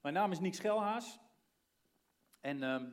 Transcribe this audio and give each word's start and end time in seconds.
Mijn 0.00 0.14
naam 0.14 0.30
is 0.30 0.40
Nick 0.40 0.54
Schelhaas 0.54 1.18
en 2.40 2.62
ehm, 2.62 2.86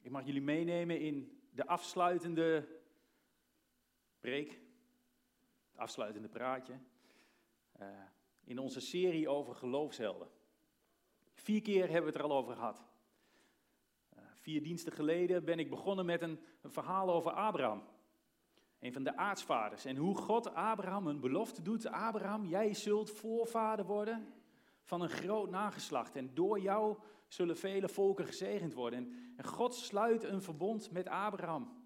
ik 0.00 0.10
mag 0.10 0.24
jullie 0.24 0.42
meenemen 0.42 1.00
in 1.00 1.40
de 1.50 1.66
afsluitende 1.66 2.68
preek, 4.20 4.60
het 5.70 5.78
afsluitende 5.78 6.28
praatje, 6.28 6.78
uh, 7.80 7.86
in 8.44 8.58
onze 8.58 8.80
serie 8.80 9.28
over 9.28 9.54
geloofshelden. 9.54 10.28
Vier 11.34 11.62
keer 11.62 11.82
hebben 11.82 12.00
we 12.00 12.06
het 12.06 12.16
er 12.16 12.22
al 12.22 12.36
over 12.36 12.54
gehad. 12.54 12.84
Uh, 14.16 14.24
vier 14.34 14.62
diensten 14.62 14.92
geleden 14.92 15.44
ben 15.44 15.58
ik 15.58 15.70
begonnen 15.70 16.06
met 16.06 16.22
een, 16.22 16.40
een 16.60 16.72
verhaal 16.72 17.10
over 17.10 17.30
Abraham, 17.32 17.82
een 18.78 18.92
van 18.92 19.04
de 19.04 19.16
aartsvaders, 19.16 19.84
en 19.84 19.96
hoe 19.96 20.16
God 20.16 20.54
Abraham 20.54 21.06
een 21.06 21.20
belofte 21.20 21.62
doet. 21.62 21.86
Abraham, 21.86 22.46
jij 22.46 22.74
zult 22.74 23.10
voorvader 23.10 23.84
worden 23.84 24.35
van 24.86 25.00
een 25.00 25.10
groot 25.10 25.50
nageslacht. 25.50 26.16
En 26.16 26.34
door 26.34 26.60
jou 26.60 26.96
zullen 27.28 27.56
vele 27.56 27.88
volken 27.88 28.26
gezegend 28.26 28.74
worden. 28.74 29.32
En 29.36 29.44
God 29.44 29.74
sluit 29.74 30.24
een 30.24 30.42
verbond 30.42 30.90
met 30.90 31.08
Abraham. 31.08 31.84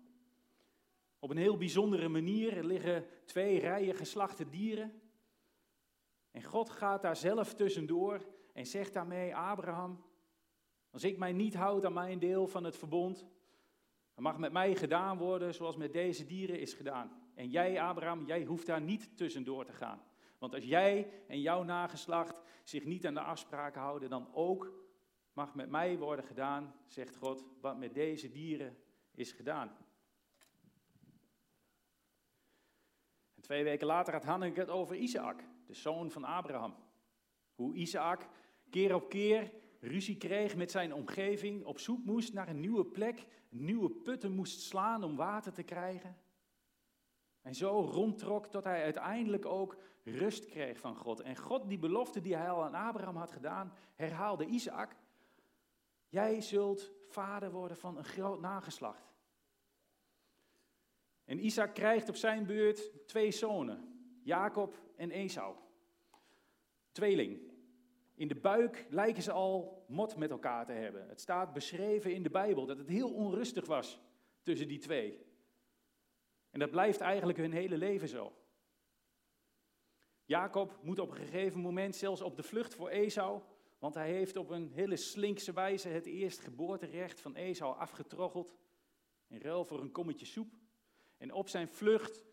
Op 1.19 1.31
een 1.31 1.37
heel 1.37 1.57
bijzondere 1.57 2.09
manier. 2.09 2.57
Er 2.57 2.65
liggen 2.65 3.07
twee 3.25 3.59
rijen 3.59 3.95
geslachte 3.95 4.49
dieren. 4.49 5.01
En 6.31 6.43
God 6.43 6.71
gaat 6.71 7.03
daar 7.03 7.17
zelf 7.17 7.55
tussendoor 7.55 8.27
en 8.53 8.67
zegt 8.67 8.93
daarmee: 8.93 9.37
Abraham, 9.37 10.05
als 10.91 11.05
ik 11.05 11.19
mij 11.19 11.33
niet 11.33 11.55
houd 11.55 11.85
aan 11.85 11.93
mijn 11.93 12.19
deel 12.19 12.47
van 12.47 12.65
het 12.65 12.77
verbond, 12.77 13.27
dan 14.15 14.25
mag 14.25 14.39
met 14.39 14.53
mij 14.53 14.75
gedaan 14.77 15.19
worden 15.19 15.55
zoals 15.55 15.77
met 15.77 15.93
deze 15.93 16.25
dieren 16.25 16.61
is 16.61 16.75
gedaan. 16.75 17.30
En 17.35 17.49
jij, 17.49 17.80
Abraham, 17.80 18.27
jij 18.27 18.45
hoeft 18.45 18.67
daar 18.67 18.80
niet 18.80 19.17
tussendoor 19.17 19.65
te 19.65 19.73
gaan. 19.73 20.03
Want 20.41 20.55
als 20.55 20.65
jij 20.65 21.12
en 21.27 21.41
jouw 21.41 21.62
nageslacht 21.62 22.43
zich 22.65 22.85
niet 22.85 23.07
aan 23.07 23.15
de 23.15 23.21
afspraken 23.21 23.80
houden, 23.80 24.11
dan 24.11 24.35
ook 24.35 24.73
mag 25.33 25.55
met 25.55 25.71
mij 25.71 25.99
worden 25.99 26.25
gedaan, 26.25 26.74
zegt 26.87 27.16
God, 27.16 27.45
wat 27.60 27.79
met 27.79 27.95
deze 27.95 28.30
dieren 28.30 28.77
is 29.15 29.33
gedaan. 29.33 29.77
En 33.35 33.43
twee 33.43 33.65
weken 33.65 33.87
later 33.87 34.13
had 34.13 34.24
Hanneke 34.24 34.61
het 34.61 34.71
over 34.71 34.96
Isaac, 34.96 35.45
de 35.66 35.74
zoon 35.74 36.11
van 36.11 36.24
Abraham. 36.24 36.74
Hoe 37.55 37.74
Isaac 37.74 38.29
keer 38.71 38.95
op 38.95 39.09
keer 39.09 39.52
ruzie 39.80 40.16
kreeg 40.16 40.57
met 40.57 40.71
zijn 40.71 40.95
omgeving, 40.95 41.65
op 41.65 41.79
zoek 41.79 42.05
moest 42.05 42.33
naar 42.33 42.49
een 42.49 42.61
nieuwe 42.61 42.85
plek, 42.85 43.27
nieuwe 43.49 43.91
putten 43.91 44.33
moest 44.33 44.61
slaan 44.61 45.05
om 45.05 45.16
water 45.16 45.52
te 45.52 45.63
krijgen. 45.63 46.16
En 47.43 47.55
zo 47.55 47.80
rondtrok 47.80 48.46
tot 48.46 48.65
hij 48.65 48.83
uiteindelijk 48.83 49.46
ook 49.46 49.77
rust 50.19 50.47
kreeg 50.47 50.79
van 50.79 50.97
God. 50.97 51.21
En 51.21 51.37
God, 51.37 51.69
die 51.69 51.79
belofte 51.79 52.21
die 52.21 52.37
hij 52.37 52.51
al 52.51 52.65
aan 52.65 52.75
Abraham 52.75 53.16
had 53.16 53.33
gedaan, 53.33 53.73
herhaalde 53.95 54.47
Isaac. 54.47 54.97
Jij 56.09 56.41
zult 56.41 56.91
vader 57.09 57.51
worden 57.51 57.77
van 57.77 57.97
een 57.97 58.05
groot 58.05 58.41
nageslacht. 58.41 59.15
En 61.25 61.45
Isaac 61.45 61.75
krijgt 61.75 62.09
op 62.09 62.17
zijn 62.17 62.47
beurt 62.47 63.07
twee 63.07 63.30
zonen, 63.30 64.05
Jacob 64.22 64.78
en 64.97 65.11
Esau. 65.11 65.56
Tweeling. 66.93 67.41
In 68.15 68.28
de 68.28 68.34
buik 68.34 68.87
lijken 68.91 69.22
ze 69.22 69.33
al 69.33 69.84
mot 69.89 70.17
met 70.17 70.31
elkaar 70.31 70.67
te 70.67 70.72
hebben. 70.72 71.09
Het 71.09 71.21
staat 71.21 71.53
beschreven 71.53 72.15
in 72.15 72.22
de 72.22 72.31
Bijbel 72.31 72.67
dat 72.67 72.78
het 72.78 72.89
heel 72.89 73.15
onrustig 73.15 73.67
was 73.67 74.00
tussen 74.43 74.69
die 74.69 74.78
twee. 74.78 75.27
En 76.50 76.59
dat 76.59 76.71
blijft 76.71 77.00
eigenlijk 77.00 77.39
hun 77.39 77.53
hele 77.53 77.77
leven 77.77 78.09
zo. 78.09 78.33
Jacob 80.31 80.78
moet 80.83 80.99
op 80.99 81.11
een 81.11 81.17
gegeven 81.17 81.61
moment 81.61 81.97
zelfs 81.97 82.21
op 82.21 82.37
de 82.37 82.43
vlucht 82.43 82.75
voor 82.75 82.89
Esau, 82.89 83.43
want 83.78 83.95
hij 83.95 84.11
heeft 84.11 84.37
op 84.37 84.50
een 84.50 84.71
hele 84.73 84.97
slinkse 84.97 85.53
wijze 85.53 85.89
het 85.89 86.06
eerstgeboorterecht 86.06 87.21
van 87.21 87.34
Esau 87.34 87.77
afgetroggeld, 87.77 88.56
in 89.27 89.41
ruil 89.41 89.65
voor 89.65 89.81
een 89.81 89.93
kommetje 89.93 90.27
soep. 90.27 90.55
En 91.17 91.33
op 91.33 91.49
zijn 91.49 91.69
vlucht 91.69 92.25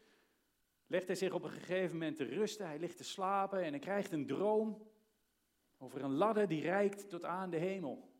legt 0.87 1.07
hij 1.07 1.15
zich 1.15 1.33
op 1.33 1.43
een 1.43 1.49
gegeven 1.49 1.97
moment 1.97 2.17
te 2.17 2.23
rusten, 2.23 2.65
hij 2.65 2.79
ligt 2.79 2.97
te 2.97 3.03
slapen 3.03 3.63
en 3.63 3.69
hij 3.69 3.79
krijgt 3.79 4.11
een 4.11 4.27
droom 4.27 4.87
over 5.77 6.03
een 6.03 6.15
ladder 6.15 6.47
die 6.47 6.61
reikt 6.61 7.09
tot 7.09 7.25
aan 7.25 7.49
de 7.49 7.57
hemel. 7.57 8.11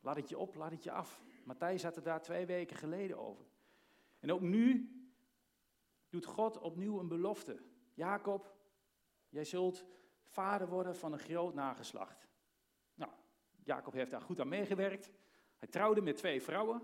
Laat 0.00 0.16
het 0.16 0.28
je 0.28 0.38
op, 0.38 0.54
laat 0.54 0.70
het 0.70 0.84
je 0.84 0.90
af. 0.90 1.24
Matthijs 1.44 1.82
had 1.82 1.94
het 1.94 2.04
daar 2.04 2.22
twee 2.22 2.46
weken 2.46 2.76
geleden 2.76 3.18
over. 3.18 3.44
En 4.18 4.32
ook 4.32 4.40
nu 4.40 4.92
doet 6.08 6.24
God 6.24 6.58
opnieuw 6.58 6.98
een 6.98 7.08
belofte. 7.08 7.76
Jacob, 7.98 8.56
jij 9.28 9.44
zult 9.44 9.84
vader 10.24 10.68
worden 10.68 10.96
van 10.96 11.12
een 11.12 11.18
groot 11.18 11.54
nageslacht. 11.54 12.28
Nou, 12.94 13.12
Jacob 13.64 13.92
heeft 13.92 14.10
daar 14.10 14.20
goed 14.20 14.40
aan 14.40 14.48
meegewerkt. 14.48 15.10
Hij 15.56 15.68
trouwde 15.68 16.00
met 16.00 16.16
twee 16.16 16.42
vrouwen, 16.42 16.82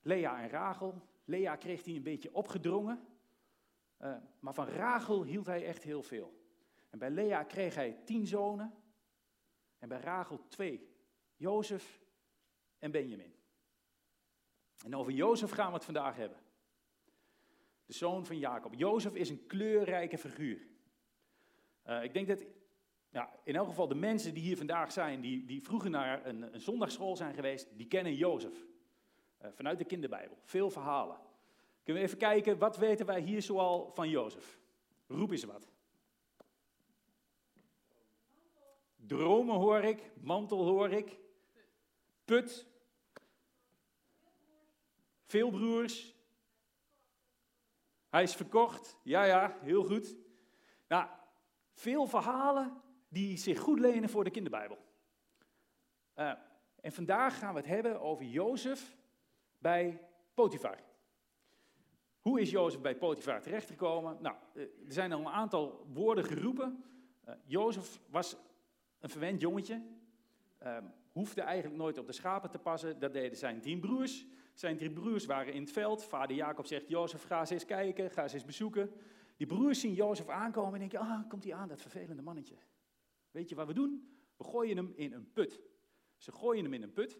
Lea 0.00 0.42
en 0.42 0.48
Rachel. 0.48 1.02
Lea 1.24 1.56
kreeg 1.56 1.84
hij 1.84 1.94
een 1.94 2.02
beetje 2.02 2.34
opgedrongen, 2.34 3.06
uh, 4.00 4.16
maar 4.38 4.54
van 4.54 4.66
Rachel 4.66 5.22
hield 5.22 5.46
hij 5.46 5.66
echt 5.66 5.82
heel 5.82 6.02
veel. 6.02 6.44
En 6.90 6.98
bij 6.98 7.10
Lea 7.10 7.44
kreeg 7.44 7.74
hij 7.74 8.00
tien 8.04 8.26
zonen 8.26 8.74
en 9.78 9.88
bij 9.88 10.00
Rachel 10.00 10.48
twee, 10.48 10.94
Jozef 11.36 12.00
en 12.78 12.90
Benjamin. 12.90 13.34
En 14.84 14.96
over 14.96 15.12
Jozef 15.12 15.50
gaan 15.50 15.68
we 15.68 15.74
het 15.74 15.84
vandaag 15.84 16.16
hebben 16.16 16.45
de 17.86 17.92
zoon 17.92 18.26
van 18.26 18.38
Jacob. 18.38 18.74
Jozef 18.74 19.14
is 19.14 19.28
een 19.30 19.46
kleurrijke 19.46 20.18
figuur. 20.18 20.66
Uh, 21.86 22.02
ik 22.02 22.12
denk 22.12 22.28
dat 22.28 22.44
ja, 23.10 23.30
in 23.44 23.56
elk 23.56 23.68
geval 23.68 23.88
de 23.88 23.94
mensen 23.94 24.34
die 24.34 24.42
hier 24.42 24.56
vandaag 24.56 24.92
zijn, 24.92 25.20
die, 25.20 25.44
die 25.44 25.62
vroeger 25.62 25.90
naar 25.90 26.26
een, 26.26 26.54
een 26.54 26.60
zondagschool 26.60 27.16
zijn 27.16 27.34
geweest, 27.34 27.68
die 27.76 27.86
kennen 27.86 28.14
Jozef. 28.14 28.66
Uh, 29.42 29.48
vanuit 29.54 29.78
de 29.78 29.84
kinderbijbel. 29.84 30.38
Veel 30.44 30.70
verhalen. 30.70 31.16
Kunnen 31.82 32.02
we 32.02 32.08
even 32.08 32.20
kijken, 32.20 32.58
wat 32.58 32.76
weten 32.76 33.06
wij 33.06 33.20
hier 33.20 33.42
zoal 33.42 33.90
van 33.94 34.08
Jozef? 34.08 34.58
Roep 35.06 35.30
eens 35.30 35.44
wat. 35.44 35.68
Dromen 38.96 39.54
hoor 39.54 39.84
ik, 39.84 40.10
mantel 40.20 40.64
hoor 40.64 40.90
ik, 40.90 41.18
put, 42.24 42.66
veel 45.24 45.50
broers, 45.50 46.15
hij 48.10 48.22
is 48.22 48.34
verkocht. 48.34 48.96
Ja, 49.02 49.24
ja, 49.24 49.58
heel 49.60 49.84
goed. 49.84 50.16
Nou, 50.88 51.08
veel 51.72 52.06
verhalen 52.06 52.82
die 53.08 53.36
zich 53.36 53.58
goed 53.58 53.78
lenen 53.78 54.08
voor 54.08 54.24
de 54.24 54.30
kinderbijbel. 54.30 54.78
Uh, 56.16 56.32
en 56.80 56.92
vandaag 56.92 57.38
gaan 57.38 57.54
we 57.54 57.60
het 57.60 57.68
hebben 57.68 58.00
over 58.00 58.24
Jozef 58.24 58.96
bij 59.58 60.00
Potifar. 60.34 60.78
Hoe 62.20 62.40
is 62.40 62.50
Jozef 62.50 62.80
bij 62.80 62.96
Potifar 62.96 63.42
terechtgekomen? 63.42 64.16
Nou, 64.20 64.36
eh, 64.54 64.62
er 64.62 64.92
zijn 64.92 65.12
al 65.12 65.20
een 65.20 65.26
aantal 65.26 65.86
woorden 65.92 66.24
geroepen. 66.24 66.84
Uh, 67.28 67.34
Jozef 67.44 68.00
was 68.10 68.36
een 69.00 69.08
verwend 69.08 69.40
jongetje. 69.40 69.82
Uh, 70.62 70.78
hoefde 71.12 71.40
eigenlijk 71.40 71.76
nooit 71.76 71.98
op 71.98 72.06
de 72.06 72.12
schapen 72.12 72.50
te 72.50 72.58
passen. 72.58 72.98
Dat 72.98 73.12
deden 73.12 73.38
zijn 73.38 73.60
tien 73.60 73.80
broers. 73.80 74.26
Zijn 74.56 74.76
drie 74.76 74.90
broers 74.90 75.24
waren 75.24 75.52
in 75.52 75.60
het 75.60 75.72
veld. 75.72 76.04
Vader 76.04 76.36
Jacob 76.36 76.66
zegt, 76.66 76.88
Jozef, 76.88 77.22
ga 77.22 77.48
eens 77.48 77.64
kijken, 77.64 78.10
ga 78.10 78.22
eens 78.22 78.44
bezoeken. 78.44 78.90
Die 79.36 79.46
broers 79.46 79.80
zien 79.80 79.94
Jozef 79.94 80.28
aankomen 80.28 80.72
en 80.72 80.78
denken, 80.78 80.98
ah, 80.98 81.28
komt 81.28 81.44
hij 81.44 81.54
aan, 81.54 81.68
dat 81.68 81.80
vervelende 81.80 82.22
mannetje. 82.22 82.56
Weet 83.30 83.48
je 83.48 83.54
wat 83.54 83.66
we 83.66 83.72
doen? 83.72 84.18
We 84.36 84.44
gooien 84.44 84.76
hem 84.76 84.92
in 84.94 85.12
een 85.12 85.32
put. 85.32 85.60
Ze 86.16 86.32
gooien 86.32 86.64
hem 86.64 86.72
in 86.72 86.82
een 86.82 86.92
put, 86.92 87.18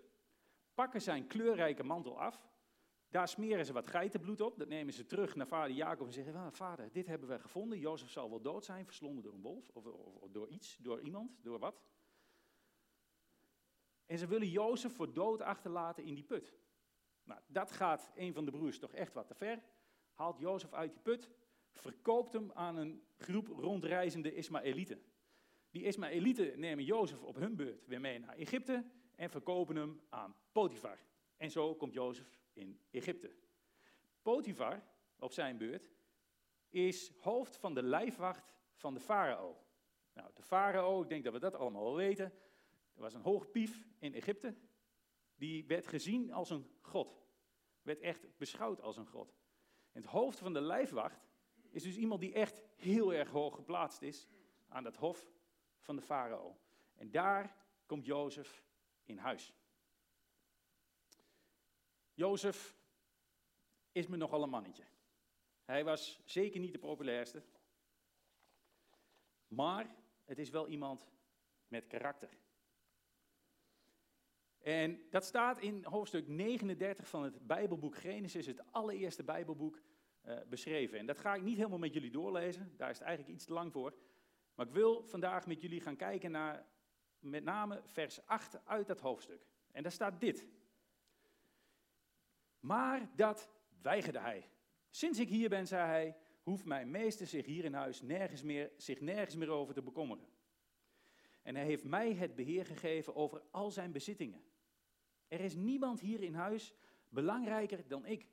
pakken 0.75 1.03
zijn 1.03 1.27
kleurrijke 1.27 1.83
mantel 1.83 2.21
af, 2.21 2.49
daar 3.09 3.29
smeren 3.29 3.67
ze 3.67 3.73
wat 3.73 3.87
geitenbloed 3.87 4.41
op, 4.41 4.59
dat 4.59 4.69
nemen 4.69 4.93
ze 4.93 5.07
terug 5.07 5.35
naar 5.35 5.47
vader 5.47 5.77
Jacob 5.77 6.07
en 6.07 6.13
zeggen, 6.13 6.53
vader, 6.53 6.93
dit 6.93 7.07
hebben 7.07 7.29
we 7.29 7.39
gevonden, 7.39 7.79
Jozef 7.79 8.11
zal 8.11 8.31
wel 8.31 8.41
dood 8.41 8.65
zijn, 8.65 8.85
verslonden 8.85 9.23
door 9.23 9.33
een 9.33 9.43
wolf, 9.43 9.71
of, 9.73 9.87
of 10.21 10.31
door 10.31 10.49
iets, 10.49 10.77
door 10.77 11.01
iemand, 11.01 11.39
door 11.43 11.59
wat. 11.59 11.83
En 14.07 14.19
ze 14.19 14.27
willen 14.27 14.49
Jozef 14.49 14.95
voor 14.95 15.13
dood 15.13 15.43
achterlaten 15.43 16.05
in 16.05 16.15
die 16.15 16.25
put. 16.25 16.55
Nou, 17.27 17.41
dat 17.47 17.73
gaat 17.73 18.11
een 18.15 18.33
van 18.33 18.45
de 18.45 18.51
broers 18.51 18.79
toch 18.79 18.93
echt 18.93 19.15
wat 19.15 19.27
te 19.27 19.35
ver. 19.35 19.63
Haalt 20.13 20.39
Jozef 20.39 20.73
uit 20.73 20.93
die 20.93 21.01
put, 21.01 21.31
verkoopt 21.71 22.33
hem 22.33 22.53
aan 22.53 22.77
een 22.77 23.03
groep 23.17 23.47
rondreizende 23.49 24.35
Ismaëlieten. 24.35 25.03
Die 25.71 25.85
Ismaëlieten 25.85 26.61
nemen 26.61 26.85
Jozef 26.85 27.23
op 27.23 27.37
hun 27.37 27.57
beurt 27.57 27.87
weer 27.87 28.01
mee 28.01 28.19
naar 28.19 28.37
Egypte 28.37 28.85
en 29.15 29.31
verkopen 29.31 29.77
hem 29.77 30.01
aan 30.09 30.37
Potifar. 30.53 30.99
En 31.37 31.51
zo 31.51 31.75
komt 31.75 31.93
Jozef 31.93 32.39
in 32.53 32.81
Egypte. 32.91 33.35
Potifar, 34.23 34.83
op 35.19 35.33
zijn 35.33 35.59
beurt, 35.59 35.91
is 36.69 37.13
hoofd 37.21 37.57
van 37.57 37.75
de 37.75 37.83
lijfwacht 37.83 38.55
van 38.75 38.95
de 38.95 39.01
farao. 39.01 39.65
Nou, 40.13 40.31
de 40.35 40.43
farao, 40.43 41.03
ik 41.03 41.09
denk 41.09 41.25
dat 41.25 41.33
we 41.33 41.39
dat 41.39 41.55
allemaal 41.55 41.83
wel 41.83 41.97
weten, 41.97 42.33
was 42.95 43.15
een 43.15 43.21
hoog 43.21 43.51
pief 43.51 43.87
in 43.99 44.15
Egypte, 44.15 44.55
die 45.37 45.67
werd 45.67 45.87
gezien 45.87 46.33
als 46.33 46.51
een 46.51 46.71
god. 46.81 47.25
Werd 47.83 48.01
echt 48.01 48.37
beschouwd 48.37 48.81
als 48.81 48.97
een 48.97 49.07
god. 49.07 49.37
En 49.93 50.03
het 50.03 50.11
hoofd 50.11 50.39
van 50.39 50.53
de 50.53 50.61
lijfwacht 50.61 51.29
is 51.71 51.83
dus 51.83 51.97
iemand 51.97 52.21
die 52.21 52.33
echt 52.33 52.63
heel 52.77 53.15
erg 53.15 53.31
hoog 53.31 53.55
geplaatst 53.55 54.03
is 54.03 54.29
aan 54.69 54.83
dat 54.83 54.97
hof 54.97 55.31
van 55.81 55.97
de 55.97 56.03
farao. 56.03 56.59
En 56.95 57.11
daar 57.11 57.57
komt 57.87 58.07
Jozef 58.07 58.65
in 59.05 59.19
huis. 59.19 59.55
Jozef 62.15 62.77
is 63.93 64.07
me 64.07 64.17
nogal 64.17 64.43
een 64.43 64.51
mannetje. 64.51 64.85
Hij 65.65 65.85
was 65.85 66.21
zeker 66.25 66.61
niet 66.61 66.73
de 66.73 66.79
populairste. 66.79 67.43
Maar 69.49 69.95
het 70.25 70.39
is 70.39 70.51
wel 70.51 70.69
iemand 70.69 71.09
met 71.69 71.87
karakter. 71.87 72.39
En 74.67 75.01
dat 75.11 75.25
staat 75.25 75.61
in 75.61 75.85
hoofdstuk 75.85 76.29
39 76.29 77.09
van 77.09 77.23
het 77.23 77.47
Bijbelboek 77.47 77.97
Genesis, 77.97 78.47
het 78.47 78.73
allereerste 78.73 79.25
Bijbelboek, 79.25 79.81
uh, 80.27 80.39
beschreven. 80.49 80.99
En 80.99 81.07
dat 81.07 81.19
ga 81.19 81.35
ik 81.35 81.43
niet 81.43 81.57
helemaal 81.57 81.79
met 81.79 81.93
jullie 81.93 82.11
doorlezen, 82.11 82.73
daar 82.77 82.91
is 82.91 82.99
het 82.99 83.07
eigenlijk 83.07 83.37
iets 83.37 83.47
te 83.47 83.53
lang 83.53 83.73
voor. 83.73 83.95
Maar 84.55 84.67
ik 84.67 84.73
wil 84.73 85.05
vandaag 85.05 85.47
met 85.47 85.61
jullie 85.61 85.81
gaan 85.81 85.97
kijken 85.97 86.31
naar 86.31 86.67
met 87.19 87.45
name 87.45 87.81
vers 87.85 88.27
8 88.27 88.67
uit 88.67 88.87
dat 88.87 89.01
hoofdstuk. 89.01 89.47
En 89.73 89.83
daar 89.83 89.93
staat 89.93 90.21
dit. 90.21 90.47
Maar 92.61 93.11
dat 93.17 93.51
weigerde 93.83 94.19
hij. 94.21 94.51
Sinds 94.91 95.19
ik 95.19 95.29
hier 95.29 95.49
ben, 95.49 95.67
zei 95.67 95.87
hij, 95.87 96.17
hoeft 96.43 96.65
mijn 96.65 96.91
meester 96.91 97.27
zich 97.27 97.47
hier 97.47 97.65
in 97.65 97.75
huis 97.75 98.03
nergens 98.03 98.43
meer, 98.43 98.71
zich 98.77 99.01
nergens 99.01 99.37
meer 99.37 99.51
over 99.51 99.75
te 99.75 99.83
bekommeren. 99.83 100.29
En 101.43 101.55
hij 101.55 101.65
heeft 101.65 101.85
mij 101.85 102.15
het 102.15 102.35
beheer 102.35 102.67
gegeven 102.67 103.15
over 103.15 103.43
al 103.51 103.71
zijn 103.71 103.93
bezittingen. 103.93 104.55
Er 105.29 105.41
is 105.41 105.55
niemand 105.55 106.01
hier 106.01 106.23
in 106.23 106.35
huis 106.35 106.75
belangrijker 107.09 107.89
dan 107.89 108.07
ik. 108.07 108.29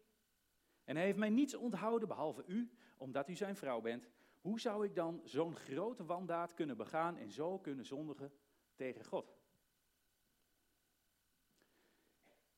En 0.83 0.95
hij 0.95 1.05
heeft 1.05 1.17
mij 1.17 1.29
niets 1.29 1.55
onthouden 1.55 2.07
behalve 2.07 2.43
u, 2.47 2.71
omdat 2.97 3.29
u 3.29 3.35
zijn 3.35 3.55
vrouw 3.55 3.81
bent. 3.81 4.07
Hoe 4.41 4.59
zou 4.59 4.85
ik 4.85 4.95
dan 4.95 5.21
zo'n 5.23 5.55
grote 5.55 6.05
wandaad 6.05 6.53
kunnen 6.53 6.77
begaan 6.77 7.17
en 7.17 7.31
zo 7.31 7.59
kunnen 7.59 7.85
zondigen 7.85 8.33
tegen 8.75 9.05
God? 9.05 9.35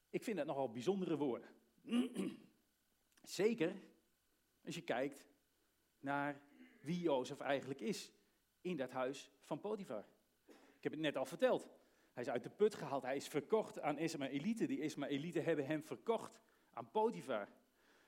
Ik 0.09 0.23
vind 0.23 0.37
dat 0.37 0.45
nogal 0.45 0.71
bijzondere 0.71 1.17
woorden. 1.17 1.49
Zeker 3.21 3.75
als 4.65 4.75
je 4.75 4.81
kijkt 4.81 5.27
naar 5.99 6.41
wie 6.81 6.99
Jozef 6.99 7.39
eigenlijk 7.39 7.79
is 7.79 8.11
in 8.61 8.77
dat 8.77 8.91
huis 8.91 9.31
van 9.43 9.59
Potifar. 9.59 10.05
Ik 10.47 10.83
heb 10.83 10.91
het 10.91 11.01
net 11.01 11.17
al 11.17 11.25
verteld. 11.25 11.69
Hij 12.15 12.23
is 12.23 12.29
uit 12.29 12.43
de 12.43 12.49
put 12.49 12.75
gehaald, 12.75 13.03
hij 13.03 13.15
is 13.15 13.27
verkocht 13.27 13.79
aan 13.79 13.97
Ismaëlieten. 13.97 14.67
Die 14.67 14.79
Ismaëlieten 14.79 15.43
hebben 15.43 15.65
hem 15.65 15.83
verkocht 15.83 16.39
aan 16.73 16.91
Potifar. 16.91 17.49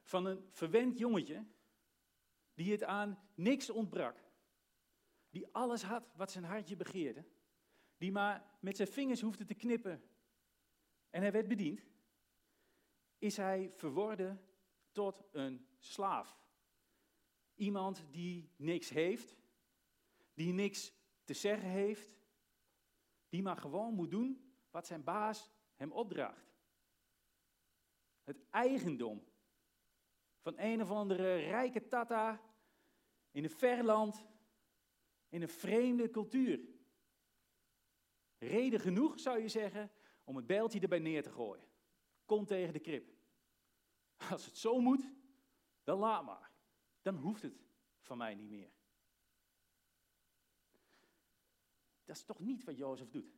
Van 0.03 0.25
een 0.25 0.47
verwend 0.49 0.97
jongetje 0.97 1.45
die 2.53 2.71
het 2.71 2.83
aan 2.83 3.19
niks 3.35 3.69
ontbrak. 3.69 4.23
Die 5.29 5.47
alles 5.51 5.83
had 5.83 6.11
wat 6.15 6.31
zijn 6.31 6.43
hartje 6.43 6.75
begeerde. 6.75 7.25
Die 7.97 8.11
maar 8.11 8.57
met 8.59 8.75
zijn 8.75 8.87
vingers 8.87 9.21
hoefde 9.21 9.45
te 9.45 9.53
knippen. 9.53 10.03
En 11.09 11.21
hij 11.21 11.31
werd 11.31 11.47
bediend. 11.47 11.85
Is 13.17 13.37
hij 13.37 13.71
verworden 13.71 14.41
tot 14.91 15.23
een 15.31 15.67
slaaf. 15.77 16.39
Iemand 17.55 18.05
die 18.11 18.51
niks 18.55 18.89
heeft, 18.89 19.37
die 20.33 20.53
niks 20.53 20.93
te 21.23 21.33
zeggen 21.33 21.69
heeft, 21.69 22.16
die 23.37 23.45
maar 23.45 23.57
gewoon 23.57 23.93
moet 23.93 24.11
doen 24.11 24.53
wat 24.71 24.87
zijn 24.87 25.03
baas 25.03 25.51
hem 25.75 25.91
opdraagt. 25.91 26.55
Het 28.23 28.37
eigendom 28.49 29.23
van 30.39 30.53
een 30.57 30.81
of 30.81 30.91
andere 30.91 31.35
rijke 31.35 31.87
tata 31.87 32.41
in 33.31 33.43
een 33.43 33.49
ver 33.49 33.83
land, 33.83 34.27
in 35.29 35.41
een 35.41 35.49
vreemde 35.49 36.09
cultuur. 36.09 36.59
Reden 38.37 38.79
genoeg, 38.79 39.19
zou 39.19 39.39
je 39.39 39.47
zeggen, 39.49 39.91
om 40.23 40.35
het 40.35 40.45
bijltje 40.45 40.79
erbij 40.79 40.99
neer 40.99 41.23
te 41.23 41.31
gooien. 41.31 41.67
Kom 42.25 42.45
tegen 42.45 42.73
de 42.73 42.79
krip. 42.79 43.13
Als 44.29 44.45
het 44.45 44.57
zo 44.57 44.79
moet, 44.79 45.13
dan 45.83 45.99
laat 45.99 46.25
maar. 46.25 46.51
Dan 47.01 47.15
hoeft 47.15 47.41
het 47.41 47.59
van 47.99 48.17
mij 48.17 48.35
niet 48.35 48.49
meer. 48.49 48.71
Dat 52.07 52.15
is 52.15 52.23
toch 52.23 52.39
niet 52.39 52.63
wat 52.63 52.77
Jozef 52.77 53.09
doet. 53.09 53.35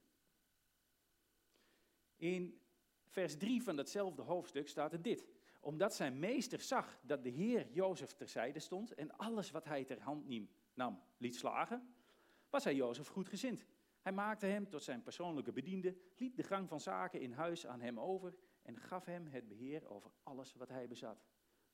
In 2.16 2.62
vers 3.06 3.38
3 3.38 3.64
van 3.64 3.76
datzelfde 3.76 4.22
hoofdstuk 4.22 4.68
staat 4.68 4.94
er 4.94 5.02
dit. 5.02 5.28
Omdat 5.60 5.96
zijn 5.96 6.20
meester 6.20 6.60
zag 6.62 7.00
dat 7.02 7.24
de 7.24 7.30
Heer 7.30 7.72
Jozef 7.72 8.14
terzijde 8.14 8.60
stond 8.60 8.94
en 8.94 9.18
alles 9.18 9.52
wat 9.52 9.66
hij 9.66 9.84
ter 9.84 10.02
hand 10.02 10.26
nam 10.74 11.02
liet 11.18 11.36
slagen, 11.36 11.94
was 12.50 12.64
hij 12.64 12.76
Jozef 12.76 13.08
goedgezind. 13.08 13.66
Hij 14.02 14.12
maakte 14.12 14.46
hem 14.46 14.70
tot 14.70 14.84
zijn 14.84 15.04
persoonlijke 15.04 15.52
bediende, 15.52 15.98
liet 16.18 16.36
de 16.36 16.44
gang 16.44 16.68
van 16.68 16.80
zaken 16.80 17.22
in 17.22 17.32
huis 17.32 17.68
aan 17.68 17.82
hem 17.82 18.00
over 18.00 18.38
en 18.62 18.78
gaf 18.78 19.06
hem 19.06 19.28
het 19.28 19.48
beheer 19.48 19.90
over 19.90 20.12
alles 20.24 20.54
wat 20.54 20.70
hij 20.70 20.88
bezat. 20.88 21.26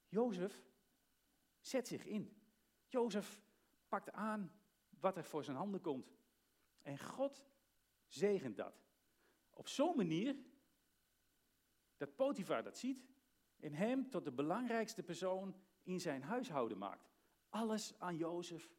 Jozef 0.08 0.64
zet 1.60 1.88
zich 1.88 2.06
in. 2.06 2.38
Jozef 2.88 3.42
pakt 3.88 4.12
aan 4.12 4.52
wat 5.00 5.18
er 5.18 5.26
voor 5.26 5.44
zijn 5.44 5.58
handen 5.58 5.82
komt. 5.82 6.14
En 6.86 7.00
God 7.00 7.46
zegent 8.06 8.58
dat. 8.58 8.84
Op 9.50 9.68
zo'n 9.68 9.96
manier 9.96 10.36
dat 11.98 12.16
Potifar 12.16 12.64
dat 12.64 12.78
ziet 12.78 13.08
en 13.60 13.74
hem 13.74 14.10
tot 14.10 14.24
de 14.24 14.32
belangrijkste 14.32 15.04
persoon 15.04 15.56
in 15.84 16.00
zijn 16.00 16.22
huishouden 16.22 16.78
maakt. 16.78 17.10
Alles 17.50 18.00
aan 18.00 18.18
Jozef 18.18 18.72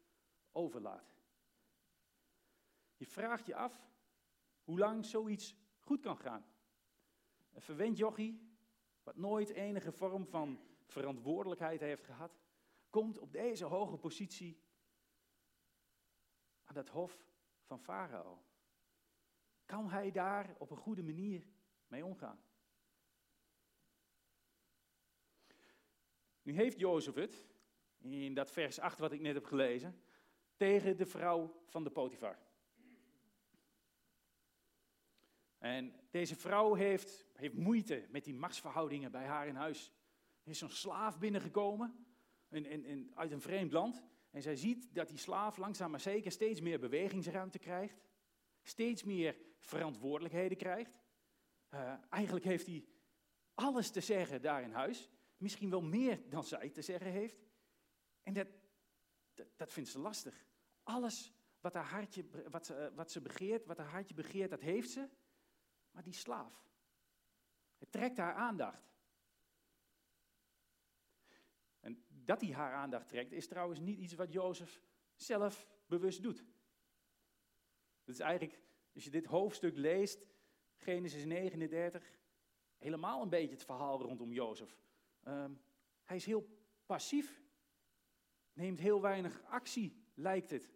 overlaat. 0.51 1.15
Je 2.95 3.05
vraagt 3.05 3.45
je 3.45 3.55
af 3.55 3.89
hoe 4.63 4.79
lang 4.79 5.05
zoiets 5.05 5.55
goed 5.79 6.01
kan 6.01 6.17
gaan. 6.17 6.45
Een 7.53 7.61
verwend 7.61 7.97
jochie, 7.97 8.57
wat 9.03 9.15
nooit 9.15 9.49
enige 9.49 9.91
vorm 9.91 10.25
van 10.25 10.59
verantwoordelijkheid 10.85 11.79
heeft 11.79 12.03
gehad, 12.03 12.39
komt 12.89 13.17
op 13.17 13.31
deze 13.31 13.65
hoge 13.65 13.97
positie 13.97 14.61
aan 16.63 16.75
het 16.75 16.89
hof 16.89 17.25
van 17.67 17.79
Farao. 17.79 18.43
Kan 19.65 19.89
hij 19.89 20.11
daar 20.11 20.55
op 20.57 20.71
een 20.71 20.77
goede 20.77 21.03
manier 21.03 21.47
mee 21.87 22.05
omgaan? 22.05 22.39
Nu 26.41 26.53
heeft 26.53 26.79
Jozef 26.79 27.15
het, 27.15 27.45
in 27.97 28.33
dat 28.33 28.51
vers 28.51 28.79
8 28.79 28.99
wat 28.99 29.11
ik 29.11 29.21
net 29.21 29.33
heb 29.33 29.45
gelezen, 29.45 30.01
tegen 30.55 30.97
de 30.97 31.05
vrouw 31.05 31.63
van 31.65 31.83
de 31.83 31.89
Potifar. 31.89 32.37
En 35.57 35.93
deze 36.09 36.35
vrouw 36.35 36.73
heeft, 36.73 37.25
heeft 37.33 37.53
moeite 37.53 38.07
met 38.09 38.23
die 38.23 38.33
machtsverhoudingen 38.33 39.11
bij 39.11 39.25
haar 39.25 39.47
in 39.47 39.55
huis. 39.55 39.91
Er 40.43 40.51
is 40.51 40.57
zo'n 40.57 40.69
slaaf 40.69 41.19
binnengekomen 41.19 42.05
in, 42.49 42.65
in, 42.65 42.85
in, 42.85 43.11
uit 43.15 43.31
een 43.31 43.41
vreemd 43.41 43.71
land. 43.71 44.03
En 44.37 44.43
zij 44.43 44.55
ziet 44.55 44.95
dat 44.95 45.07
die 45.07 45.17
slaaf 45.17 45.57
langzaam 45.57 45.91
maar 45.91 45.99
zeker 45.99 46.31
steeds 46.31 46.61
meer 46.61 46.79
bewegingsruimte 46.79 47.59
krijgt. 47.59 48.01
Steeds 48.63 49.03
meer 49.03 49.37
verantwoordelijkheden 49.59 50.57
krijgt. 50.57 50.91
Uh, 51.73 51.93
eigenlijk 52.09 52.45
heeft 52.45 52.65
hij 52.65 52.85
alles 53.53 53.89
te 53.89 54.01
zeggen 54.01 54.41
daar 54.41 54.63
in 54.63 54.71
huis. 54.71 55.09
Misschien 55.37 55.69
wel 55.69 55.81
meer 55.81 56.29
dan 56.29 56.43
zij 56.43 56.69
te 56.69 56.81
zeggen 56.81 57.11
heeft. 57.11 57.37
En 58.23 58.33
dat, 58.33 58.47
dat, 59.33 59.47
dat 59.55 59.71
vindt 59.71 59.89
ze 59.89 59.99
lastig. 59.99 60.45
Alles 60.83 61.33
wat, 61.59 61.73
haar 61.73 61.89
hartje, 61.89 62.25
wat, 62.49 62.65
ze, 62.65 62.91
wat 62.95 63.11
ze 63.11 63.21
begeert, 63.21 63.65
wat 63.65 63.77
haar 63.77 63.89
hartje 63.89 64.15
begeert, 64.15 64.49
dat 64.49 64.61
heeft 64.61 64.89
ze. 64.89 65.09
Maar 65.91 66.03
die 66.03 66.13
slaaf, 66.13 66.69
het 67.77 67.91
trekt 67.91 68.17
haar 68.17 68.33
aandacht. 68.33 68.89
En 71.79 72.05
dat 72.27 72.41
hij 72.41 72.51
haar 72.51 72.73
aandacht 72.73 73.07
trekt, 73.07 73.31
is 73.31 73.47
trouwens 73.47 73.79
niet 73.79 73.99
iets 73.99 74.13
wat 74.13 74.31
Jozef 74.31 74.81
zelf 75.15 75.67
bewust 75.85 76.23
doet. 76.23 76.45
Het 77.99 78.15
is 78.15 78.19
eigenlijk, 78.19 78.61
als 78.93 79.03
je 79.03 79.09
dit 79.09 79.25
hoofdstuk 79.25 79.77
leest, 79.77 80.27
Genesis 80.75 81.25
39, 81.25 82.19
helemaal 82.77 83.21
een 83.21 83.29
beetje 83.29 83.55
het 83.55 83.63
verhaal 83.63 84.01
rondom 84.01 84.33
Jozef. 84.33 84.77
Ehm, 85.23 85.53
hij 86.03 86.15
is 86.15 86.25
heel 86.25 86.47
passief, 86.85 87.43
neemt 88.53 88.79
heel 88.79 89.01
weinig 89.01 89.43
actie, 89.43 90.03
lijkt 90.13 90.49
het. 90.49 90.71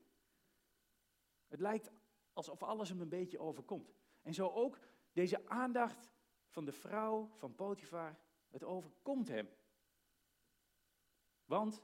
Het 1.48 1.60
lijkt 1.60 1.92
alsof 2.34 2.64
alles 2.64 2.90
hem 2.90 3.02
een 3.02 3.10
beetje 3.10 3.40
overkomt. 3.40 3.94
En 4.22 4.34
zo 4.34 4.48
ook 4.48 4.80
deze 5.14 5.50
aandacht 5.50 6.12
van 6.48 6.66
de 6.66 6.72
vrouw 6.72 7.32
van 7.36 7.56
Potifar, 7.56 8.20
het 8.50 8.64
overkomt 8.64 9.28
hem. 9.28 9.50
Want, 11.52 11.82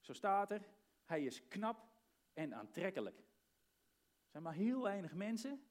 zo 0.00 0.12
staat 0.12 0.50
er, 0.50 0.68
hij 1.04 1.24
is 1.24 1.48
knap 1.48 1.88
en 2.32 2.54
aantrekkelijk. 2.54 3.18
Er 3.18 4.30
zijn 4.30 4.42
maar 4.42 4.54
heel 4.54 4.82
weinig 4.82 5.14
mensen 5.14 5.62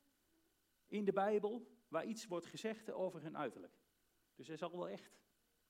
in 0.87 1.05
de 1.05 1.13
Bijbel 1.13 1.67
waar 1.87 2.05
iets 2.05 2.27
wordt 2.27 2.45
gezegd 2.45 2.91
over 2.91 3.21
hun 3.21 3.37
uiterlijk. 3.37 3.73
Dus 4.35 4.47
hij 4.47 4.57
zal 4.57 4.71
wel 4.71 4.89
echt 4.89 5.05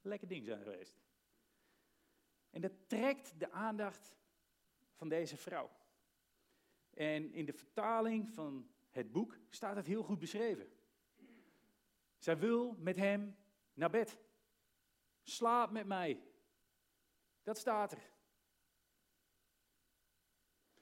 een 0.01 0.09
lekker 0.09 0.27
ding 0.27 0.45
zijn 0.45 0.63
geweest. 0.63 0.99
En 2.49 2.61
dat 2.61 2.71
trekt 2.87 3.39
de 3.39 3.51
aandacht 3.51 4.15
van 4.93 5.09
deze 5.09 5.37
vrouw. 5.37 5.69
En 6.93 7.33
in 7.33 7.45
de 7.45 7.53
vertaling 7.53 8.29
van 8.29 8.69
het 8.89 9.11
boek 9.11 9.37
staat 9.49 9.75
het 9.75 9.87
heel 9.87 10.03
goed 10.03 10.19
beschreven. 10.19 10.69
Zij 12.17 12.37
wil 12.37 12.75
met 12.77 12.95
hem 12.95 13.37
naar 13.73 13.89
bed. 13.89 14.19
Slaap 15.23 15.71
met 15.71 15.87
mij. 15.87 16.21
Dat 17.47 17.57
staat 17.57 17.91
er. 17.91 18.11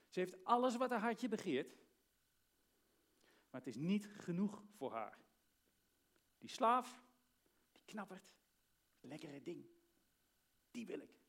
Ze 0.10 0.20
heeft 0.20 0.44
alles 0.44 0.76
wat 0.76 0.90
haar 0.90 1.00
hartje 1.00 1.28
begeert, 1.28 1.78
maar 3.50 3.62
het 3.62 3.68
is 3.68 3.76
niet 3.76 4.06
genoeg 4.06 4.64
voor 4.76 4.92
haar. 4.92 5.20
Die 6.38 6.50
slaaf, 6.50 7.04
die 7.72 7.84
knappert, 7.86 8.34
lekkere 9.00 9.42
ding, 9.42 9.66
die 10.72 10.86
wil 10.86 11.00
ik. 11.00 11.20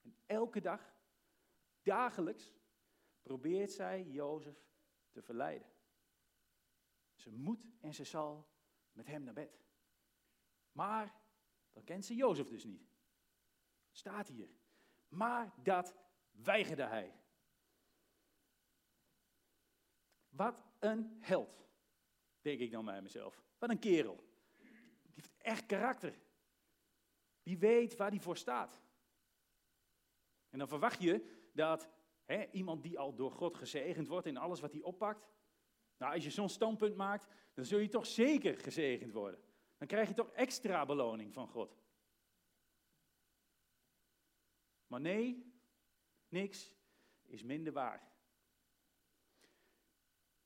En 0.00 0.16
elke 0.26 0.60
dag, 0.60 0.94
dagelijks, 1.82 2.54
probeert 3.20 3.72
zij 3.72 4.04
Jozef 4.04 4.68
te 5.10 5.22
verleiden. 5.22 5.72
Ze 7.14 7.30
moet 7.30 7.64
en 7.80 7.94
ze 7.94 8.04
zal 8.04 8.48
met 8.92 9.06
hem 9.06 9.22
naar 9.22 9.34
bed. 9.34 9.60
Maar 10.72 11.20
dan 11.72 11.84
kent 11.84 12.04
ze 12.04 12.14
Jozef 12.14 12.48
dus 12.48 12.64
niet. 12.64 12.91
Staat 13.92 14.28
hier. 14.28 14.48
Maar 15.08 15.52
dat 15.62 15.94
weigerde 16.30 16.82
hij. 16.82 17.14
Wat 20.28 20.62
een 20.78 21.16
held, 21.20 21.66
denk 22.40 22.60
ik 22.60 22.70
dan 22.70 22.84
bij 22.84 23.02
mezelf. 23.02 23.42
Wat 23.58 23.70
een 23.70 23.78
kerel. 23.78 24.24
Die 25.02 25.12
heeft 25.14 25.32
echt 25.38 25.66
karakter. 25.66 26.20
Die 27.42 27.58
weet 27.58 27.96
waar 27.96 28.10
hij 28.10 28.20
voor 28.20 28.36
staat. 28.36 28.80
En 30.48 30.58
dan 30.58 30.68
verwacht 30.68 31.02
je 31.02 31.48
dat 31.52 31.88
hè, 32.24 32.50
iemand 32.50 32.82
die 32.82 32.98
al 32.98 33.14
door 33.14 33.30
God 33.30 33.56
gezegend 33.56 34.08
wordt 34.08 34.26
in 34.26 34.36
alles 34.36 34.60
wat 34.60 34.72
hij 34.72 34.82
oppakt. 34.82 35.28
Nou, 35.96 36.14
als 36.14 36.24
je 36.24 36.30
zo'n 36.30 36.48
standpunt 36.48 36.96
maakt, 36.96 37.26
dan 37.54 37.64
zul 37.64 37.78
je 37.78 37.88
toch 37.88 38.06
zeker 38.06 38.58
gezegend 38.58 39.12
worden. 39.12 39.40
Dan 39.78 39.86
krijg 39.86 40.08
je 40.08 40.14
toch 40.14 40.30
extra 40.30 40.86
beloning 40.86 41.32
van 41.32 41.48
God. 41.48 41.81
Maar 44.92 45.00
nee, 45.00 45.52
niks 46.28 46.74
is 47.22 47.42
minder 47.42 47.72
waar. 47.72 48.10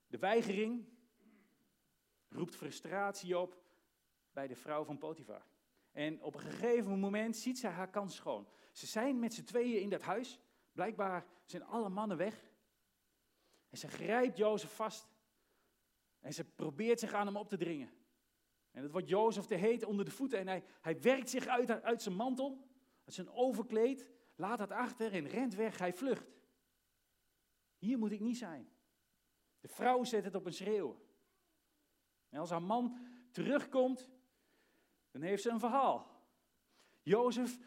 De 0.07 0.19
weigering 0.19 0.89
roept 2.29 2.57
frustratie 2.57 3.39
op 3.39 3.63
bij 4.33 4.47
de 4.47 4.57
vrouw 4.57 4.85
van 4.85 4.99
Potifar. 4.99 5.47
En 5.93 6.23
op 6.23 6.35
een 6.35 6.41
gegeven 6.41 6.99
moment 6.99 7.37
ziet 7.37 7.59
zij 7.59 7.71
haar 7.71 7.91
kans 7.91 8.15
schoon. 8.15 8.49
Ze 8.73 8.87
zijn 8.87 9.19
met 9.19 9.35
z'n 9.35 9.45
tweeën 9.45 9.81
in 9.81 9.89
dat 9.89 10.03
huis. 10.03 10.41
Blijkbaar 10.73 11.27
zijn 11.45 11.65
alle 11.65 11.89
mannen 11.89 12.17
weg. 12.17 12.51
En 13.69 13.79
ze 13.79 13.89
grijpt 13.89 14.37
Jozef 14.37 14.75
vast. 14.75 15.09
En 16.21 16.33
ze 16.33 16.45
probeert 16.45 17.01
zich 17.01 17.13
aan 17.13 17.27
hem 17.27 17.37
op 17.37 17.49
te 17.49 17.57
dringen. 17.57 17.91
En 18.71 18.83
dat 18.83 18.91
wordt 18.91 19.09
Jozef 19.09 19.45
te 19.45 19.55
heet 19.55 19.85
onder 19.85 20.05
de 20.05 20.11
voeten. 20.11 20.39
En 20.39 20.47
hij, 20.47 20.65
hij 20.81 21.01
werkt 21.01 21.31
zich 21.31 21.47
uit, 21.47 21.71
uit 21.83 22.03
zijn 22.03 22.17
mantel, 22.17 22.69
uit 23.05 23.15
zijn 23.15 23.31
overkleed. 23.31 24.15
Laat 24.37 24.59
dat 24.59 24.71
achter 24.71 25.13
en 25.13 25.29
rent 25.29 25.55
weg. 25.55 25.79
Hij 25.79 25.93
vlucht. 25.93 26.37
Hier 27.79 27.99
moet 27.99 28.13
ik 28.13 28.21
niet 28.21 28.39
zijn. 28.39 28.69
De 29.61 29.69
vrouw 29.69 30.05
zet 30.05 30.25
het 30.25 30.35
op 30.35 30.47
een 30.47 30.53
schreeuw. 30.53 31.05
En 32.29 32.39
als 32.41 32.51
haar 32.51 32.63
man 32.63 32.99
terugkomt, 33.31 34.09
dan 35.11 35.23
heeft 35.23 35.43
ze 35.43 35.51
een 35.51 35.61
verhaal. 35.61 36.25
Jozef 37.03 37.59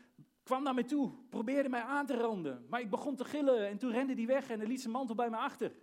kwam 0.43 0.63
naar 0.63 0.73
mij 0.73 0.83
toe, 0.83 1.13
probeerde 1.29 1.69
mij 1.69 1.81
aan 1.81 2.05
te 2.05 2.17
randen, 2.17 2.65
maar 2.69 2.79
ik 2.79 2.89
begon 2.89 3.15
te 3.15 3.25
gillen 3.25 3.67
en 3.67 3.77
toen 3.77 3.91
rende 3.91 4.13
hij 4.13 4.25
weg 4.25 4.49
en 4.49 4.63
liet 4.63 4.81
zijn 4.81 4.93
mantel 4.93 5.15
bij 5.15 5.29
me 5.29 5.38
achter. 5.38 5.75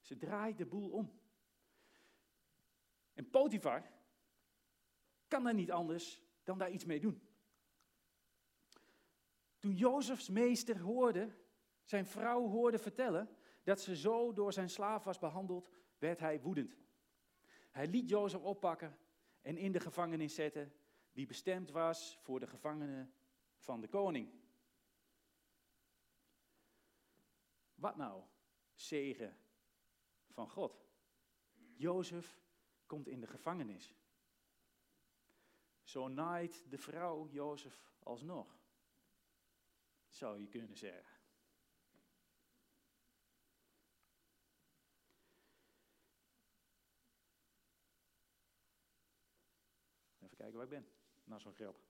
Ze 0.00 0.16
draait 0.16 0.58
de 0.58 0.66
boel 0.66 0.90
om. 0.90 1.20
En 3.14 3.30
Potifar 3.30 3.90
kan 5.28 5.44
daar 5.44 5.54
niet 5.54 5.70
anders 5.70 6.22
dan 6.44 6.58
daar 6.58 6.70
iets 6.70 6.84
mee 6.84 7.00
doen. 7.00 7.29
Toen 9.60 9.74
Jozefs 9.74 10.28
meester 10.28 10.80
hoorde, 10.80 11.36
zijn 11.84 12.06
vrouw 12.06 12.48
hoorde 12.48 12.78
vertellen 12.78 13.36
dat 13.62 13.80
ze 13.80 13.96
zo 13.96 14.32
door 14.32 14.52
zijn 14.52 14.70
slaaf 14.70 15.04
was 15.04 15.18
behandeld, 15.18 15.70
werd 15.98 16.20
hij 16.20 16.40
woedend. 16.40 16.76
Hij 17.70 17.86
liet 17.86 18.08
Jozef 18.08 18.42
oppakken 18.42 18.98
en 19.42 19.56
in 19.56 19.72
de 19.72 19.80
gevangenis 19.80 20.34
zetten, 20.34 20.72
die 21.12 21.26
bestemd 21.26 21.70
was 21.70 22.18
voor 22.22 22.40
de 22.40 22.46
gevangenen 22.46 23.14
van 23.56 23.80
de 23.80 23.88
koning. 23.88 24.30
Wat 27.74 27.96
nou? 27.96 28.22
Zegen 28.74 29.36
van 30.28 30.50
God. 30.50 30.84
Jozef 31.74 32.40
komt 32.86 33.08
in 33.08 33.20
de 33.20 33.26
gevangenis. 33.26 33.94
Zo 35.82 36.08
naait 36.08 36.64
de 36.68 36.78
vrouw 36.78 37.28
Jozef 37.28 37.92
alsnog, 38.02 38.59
zou 40.10 40.40
je 40.40 40.48
kunnen 40.48 40.76
zeggen. 40.76 41.18
Even 50.18 50.36
kijken 50.36 50.54
waar 50.54 50.64
ik 50.64 50.70
ben, 50.70 50.92
na 51.24 51.38
zo'n 51.38 51.54
grap. 51.54 51.88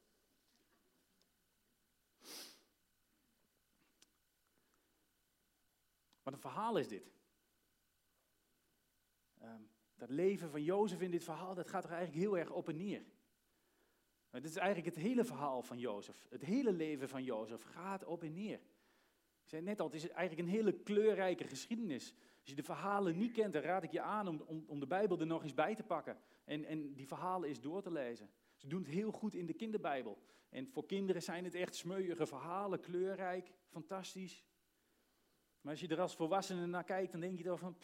Wat 6.23 6.33
een 6.33 6.41
verhaal 6.41 6.77
is 6.77 6.89
dit. 6.89 7.13
Um, 9.43 9.71
dat 9.95 10.11
leven 10.11 10.51
van 10.51 10.63
Jozef 10.63 11.01
in 11.01 11.11
dit 11.11 11.25
verhaal, 11.25 11.55
dat 11.55 11.69
gaat 11.69 11.85
er 11.85 11.91
eigenlijk 11.91 12.21
heel 12.21 12.39
erg 12.39 12.51
op 12.51 12.69
en 12.69 12.77
neer. 12.77 13.05
Dit 14.31 14.45
is 14.45 14.57
eigenlijk 14.57 14.95
het 14.95 15.05
hele 15.05 15.25
verhaal 15.25 15.63
van 15.63 15.79
Jozef. 15.79 16.27
Het 16.29 16.45
hele 16.45 16.73
leven 16.73 17.09
van 17.09 17.25
Jozef 17.25 17.63
gaat 17.63 18.05
op 18.05 18.23
en 18.23 18.33
neer. 18.33 18.61
Ik 19.43 19.57
zei 19.57 19.63
net 19.63 19.81
al, 19.81 19.87
het 19.87 19.95
is 19.95 20.09
eigenlijk 20.09 20.49
een 20.49 20.55
hele 20.55 20.73
kleurrijke 20.73 21.45
geschiedenis. 21.45 22.15
Als 22.41 22.49
je 22.49 22.55
de 22.55 22.63
verhalen 22.63 23.17
niet 23.17 23.33
kent, 23.33 23.53
dan 23.53 23.63
raad 23.63 23.83
ik 23.83 23.93
je 23.93 24.01
aan 24.01 24.29
om, 24.29 24.43
om, 24.47 24.65
om 24.67 24.81
de 24.81 24.87
Bijbel 24.87 25.21
er 25.21 25.27
nog 25.27 25.43
eens 25.43 25.55
bij 25.55 25.75
te 25.75 25.83
pakken. 25.83 26.19
En, 26.45 26.65
en 26.65 26.95
die 26.95 27.07
verhalen 27.07 27.49
eens 27.49 27.61
door 27.61 27.83
te 27.83 27.91
lezen. 27.91 28.31
Ze 28.57 28.67
doen 28.67 28.83
het 28.83 28.91
heel 28.91 29.11
goed 29.11 29.35
in 29.35 29.47
de 29.47 29.55
kinderbijbel. 29.55 30.19
En 30.49 30.69
voor 30.69 30.87
kinderen 30.87 31.23
zijn 31.23 31.45
het 31.45 31.55
echt 31.55 31.75
smeuïge 31.75 32.27
verhalen, 32.27 32.81
kleurrijk, 32.81 33.53
fantastisch. 33.69 34.45
Maar 35.61 35.73
als 35.73 35.81
je 35.81 35.89
er 35.89 36.01
als 36.01 36.17
volwassene 36.17 36.67
naar 36.67 36.85
kijkt, 36.85 37.13
dan 37.13 37.21
denk 37.21 37.39
je 37.39 37.45
dan 37.45 37.59
van, 37.59 37.77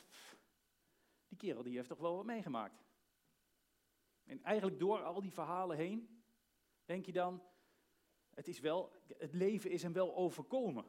die 1.29 1.38
kerel 1.38 1.62
die 1.62 1.76
heeft 1.76 1.88
toch 1.88 1.99
wel 1.99 2.17
wat 2.17 2.25
meegemaakt. 2.25 2.85
En 4.25 4.43
eigenlijk 4.43 4.79
door 4.79 5.03
al 5.03 5.21
die 5.21 5.33
verhalen 5.33 5.76
heen, 5.76 6.15
denk 6.87 7.07
je 7.07 7.12
dan, 7.12 7.43
het, 8.35 8.49
is 8.49 8.61
wel, 8.61 8.93
het 9.19 9.33
leven 9.33 9.71
is 9.71 9.83
hem 9.83 9.93
wel 9.93 10.16
overkomen. 10.16 10.85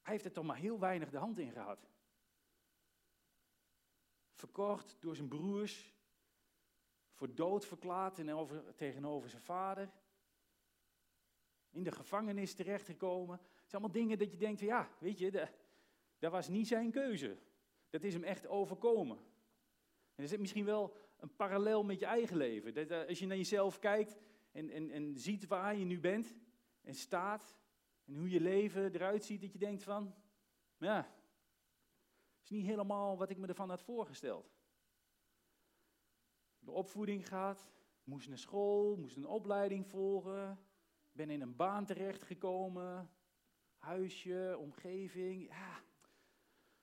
Hij 0.00 0.12
heeft 0.12 0.24
er 0.24 0.32
toch 0.32 0.44
maar 0.44 0.56
heel 0.56 0.78
weinig 0.78 1.10
de 1.10 1.18
hand 1.18 1.38
in 1.38 1.52
gehad. 1.52 1.90
Verkocht 4.32 4.96
door 5.00 5.16
zijn 5.16 5.28
broers, 5.28 5.94
voor 7.12 7.34
dood 7.34 7.66
verklaard 7.66 8.14
tegenover 8.76 9.28
zijn 9.28 9.42
vader. 9.42 9.90
In 11.70 11.82
de 11.82 11.92
gevangenis 11.92 12.54
terechtgekomen. 12.54 13.36
Het 13.36 13.70
zijn 13.70 13.82
allemaal 13.82 14.02
dingen 14.02 14.18
dat 14.18 14.30
je 14.30 14.36
denkt, 14.36 14.60
ja, 14.60 14.90
weet 14.98 15.18
je, 15.18 15.48
dat 16.18 16.32
was 16.32 16.48
niet 16.48 16.66
zijn 16.66 16.90
keuze. 16.90 17.38
Dat 17.90 18.02
is 18.02 18.14
hem 18.14 18.24
echt 18.24 18.46
overkomen. 18.46 19.16
En 20.14 20.22
er 20.22 20.28
zit 20.28 20.40
misschien 20.40 20.64
wel 20.64 20.96
een 21.18 21.36
parallel 21.36 21.84
met 21.84 21.98
je 21.98 22.06
eigen 22.06 22.36
leven. 22.36 22.74
Dat, 22.74 22.90
eh, 22.90 23.08
als 23.08 23.18
je 23.18 23.26
naar 23.26 23.36
jezelf 23.36 23.78
kijkt 23.78 24.16
en, 24.52 24.70
en, 24.70 24.90
en 24.90 25.18
ziet 25.18 25.46
waar 25.46 25.76
je 25.76 25.84
nu 25.84 26.00
bent 26.00 26.34
en 26.80 26.94
staat 26.94 27.56
en 28.04 28.14
hoe 28.14 28.30
je 28.30 28.40
leven 28.40 28.94
eruit 28.94 29.24
ziet, 29.24 29.40
dat 29.40 29.52
je 29.52 29.58
denkt 29.58 29.82
van, 29.82 30.14
ja, 30.76 30.96
het 30.96 32.44
is 32.44 32.50
niet 32.50 32.66
helemaal 32.66 33.16
wat 33.16 33.30
ik 33.30 33.38
me 33.38 33.46
ervan 33.46 33.68
had 33.68 33.82
voorgesteld. 33.82 34.52
De 36.58 36.70
opvoeding 36.70 37.28
gaat, 37.28 37.66
moest 38.04 38.28
naar 38.28 38.38
school, 38.38 38.96
moest 38.96 39.16
een 39.16 39.26
opleiding 39.26 39.86
volgen, 39.86 40.58
ben 41.12 41.30
in 41.30 41.40
een 41.40 41.56
baan 41.56 41.84
terechtgekomen, 41.84 43.10
huisje, 43.78 44.56
omgeving, 44.58 45.48
ja, 45.48 45.82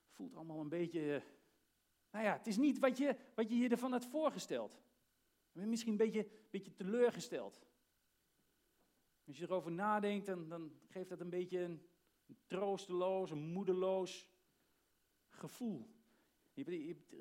voelt 0.09 0.35
allemaal 0.35 0.59
een 0.59 0.69
beetje. 0.69 1.23
Nou 2.11 2.25
ja, 2.25 2.37
het 2.37 2.47
is 2.47 2.57
niet 2.57 2.79
wat 2.79 2.97
je 2.97 3.15
wat 3.35 3.49
je, 3.49 3.57
je 3.57 3.69
ervan 3.69 3.91
had 3.91 4.05
voorgesteld. 4.05 4.79
Je 5.59 5.65
bent 5.65 5.77
misschien 5.77 5.91
een 5.91 6.11
beetje, 6.11 6.29
beetje 6.49 6.73
teleurgesteld. 6.73 7.61
Als 9.27 9.37
je 9.37 9.43
erover 9.43 9.71
nadenkt, 9.71 10.25
dan, 10.25 10.49
dan 10.49 10.79
geeft 10.87 11.09
dat 11.09 11.19
een 11.19 11.29
beetje 11.29 11.59
een, 11.59 11.87
een 12.25 12.37
troosteloos, 12.47 13.31
een 13.31 13.51
moedeloos 13.51 14.29
gevoel. 15.29 15.89
Je 16.53 16.63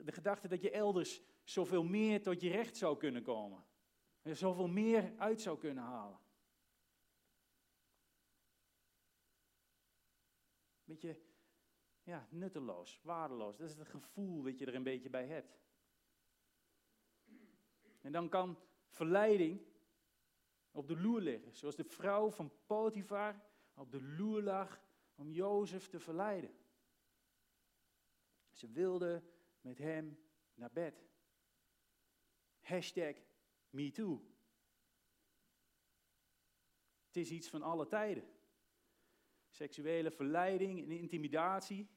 de 0.05 0.13
gedachte 0.13 0.49
dat 0.49 0.61
je 0.61 0.71
elders 0.71 1.23
zoveel 1.45 1.85
meer 1.85 2.23
tot 2.23 2.41
je 2.41 2.51
recht 2.51 2.77
zou 2.77 2.97
kunnen 2.97 3.23
komen. 3.23 3.65
Er 4.23 4.37
zoveel 4.37 4.69
meer 4.69 5.13
uit 5.17 5.41
zou 5.41 5.59
kunnen 5.59 5.85
halen. 5.85 6.21
Beetje 10.85 11.21
ja, 12.03 12.29
nutteloos, 12.31 13.01
waardeloos. 13.03 13.57
Dat 13.57 13.69
is 13.69 13.77
het 13.77 13.89
gevoel 13.89 14.43
dat 14.43 14.59
je 14.59 14.67
er 14.67 14.75
een 14.75 14.83
beetje 14.83 15.11
bij 15.11 15.27
hebt. 15.27 15.59
En 18.01 18.13
dan 18.13 18.29
kan 18.29 18.59
verleiding 18.89 19.67
op 20.71 20.89
de 20.89 21.01
loer 21.01 21.21
liggen, 21.21 21.55
zoals 21.57 21.77
de 21.77 21.85
vrouw 21.85 22.31
van 22.31 22.53
Potifar 22.67 23.45
op 23.75 23.91
de 23.91 24.03
loer 24.03 24.43
lag 24.43 24.81
om 25.15 25.33
Jozef 25.33 25.89
te 25.89 26.01
verleiden. 26.01 26.59
Ze 28.51 28.71
wilde 28.71 29.23
met 29.61 29.79
hem 29.79 30.19
naar 30.55 30.73
bed. 30.73 31.07
Hashtag 32.61 33.17
MeToo. 33.71 34.23
Het 37.07 37.17
is 37.17 37.31
iets 37.31 37.49
van 37.49 37.63
alle 37.63 37.87
tijden. 37.87 38.37
Seksuele 39.49 40.11
verleiding 40.11 40.83
en 40.83 40.91
intimidatie. 40.91 41.89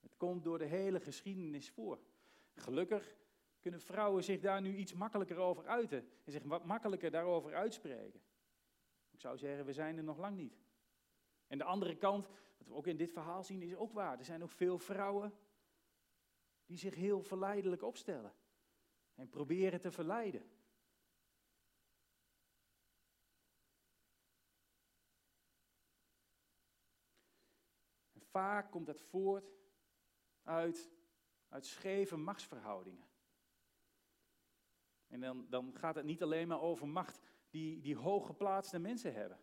Het 0.00 0.16
komt 0.16 0.44
door 0.44 0.58
de 0.58 0.64
hele 0.64 1.00
geschiedenis 1.00 1.70
voor. 1.70 2.00
Gelukkig 2.56 3.16
kunnen 3.60 3.80
vrouwen 3.80 4.24
zich 4.24 4.40
daar 4.40 4.60
nu 4.60 4.76
iets 4.76 4.92
makkelijker 4.92 5.36
over 5.36 5.66
uiten 5.66 6.08
en 6.24 6.32
zich 6.32 6.42
wat 6.42 6.64
makkelijker 6.64 7.10
daarover 7.10 7.54
uitspreken. 7.54 8.22
Ik 9.10 9.20
zou 9.20 9.38
zeggen, 9.38 9.64
we 9.64 9.72
zijn 9.72 9.96
er 9.96 10.04
nog 10.04 10.18
lang 10.18 10.36
niet. 10.36 10.58
En 11.46 11.58
de 11.58 11.64
andere 11.64 11.96
kant, 11.96 12.28
wat 12.58 12.68
we 12.68 12.74
ook 12.74 12.86
in 12.86 12.96
dit 12.96 13.12
verhaal 13.12 13.44
zien, 13.44 13.62
is 13.62 13.74
ook 13.74 13.92
waar. 13.92 14.18
Er 14.18 14.24
zijn 14.24 14.42
ook 14.42 14.50
veel 14.50 14.78
vrouwen 14.78 15.32
die 16.66 16.78
zich 16.78 16.94
heel 16.94 17.22
verleidelijk 17.22 17.82
opstellen 17.82 18.34
en 19.14 19.28
proberen 19.28 19.80
te 19.80 19.90
verleiden. 19.90 20.50
En 28.12 28.20
vaak 28.20 28.70
komt 28.70 28.86
dat 28.86 29.00
voort 29.00 29.52
uit, 30.42 30.90
uit 31.56 31.66
scheve 31.66 32.16
machtsverhoudingen. 32.16 33.04
En 35.06 35.20
dan, 35.20 35.46
dan 35.48 35.74
gaat 35.74 35.94
het 35.94 36.04
niet 36.04 36.22
alleen 36.22 36.48
maar 36.48 36.60
over 36.60 36.88
macht 36.88 37.20
die, 37.50 37.80
die 37.80 37.96
hooggeplaatste 37.96 38.78
mensen 38.78 39.14
hebben. 39.14 39.40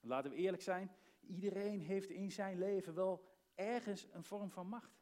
Laten 0.00 0.30
we 0.30 0.36
eerlijk 0.36 0.62
zijn, 0.62 0.90
iedereen 1.20 1.80
heeft 1.80 2.10
in 2.10 2.32
zijn 2.32 2.58
leven 2.58 2.94
wel 2.94 3.24
ergens 3.54 4.06
een 4.12 4.24
vorm 4.24 4.50
van 4.50 4.66
macht. 4.66 5.00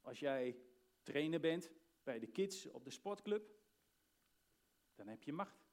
Als 0.00 0.18
jij 0.18 0.56
trainer 1.02 1.40
bent 1.40 1.70
bij 2.02 2.18
de 2.18 2.26
kids 2.26 2.70
op 2.70 2.84
de 2.84 2.90
sportclub, 2.90 3.50
dan 4.94 5.08
heb 5.08 5.22
je 5.22 5.32
macht. 5.32 5.66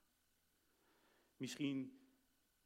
Misschien 1.37 1.99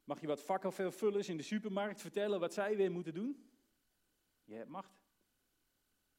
mag 0.04 0.20
je 0.20 0.26
wat 0.26 0.42
vakkenvullers 0.42 1.28
in 1.28 1.36
de 1.36 1.42
supermarkt 1.42 2.00
vertellen 2.00 2.40
wat 2.40 2.54
zij 2.54 2.76
weer 2.76 2.92
moeten 2.92 3.14
doen. 3.14 3.50
Je 4.44 4.54
hebt 4.54 4.70
macht. 4.70 5.05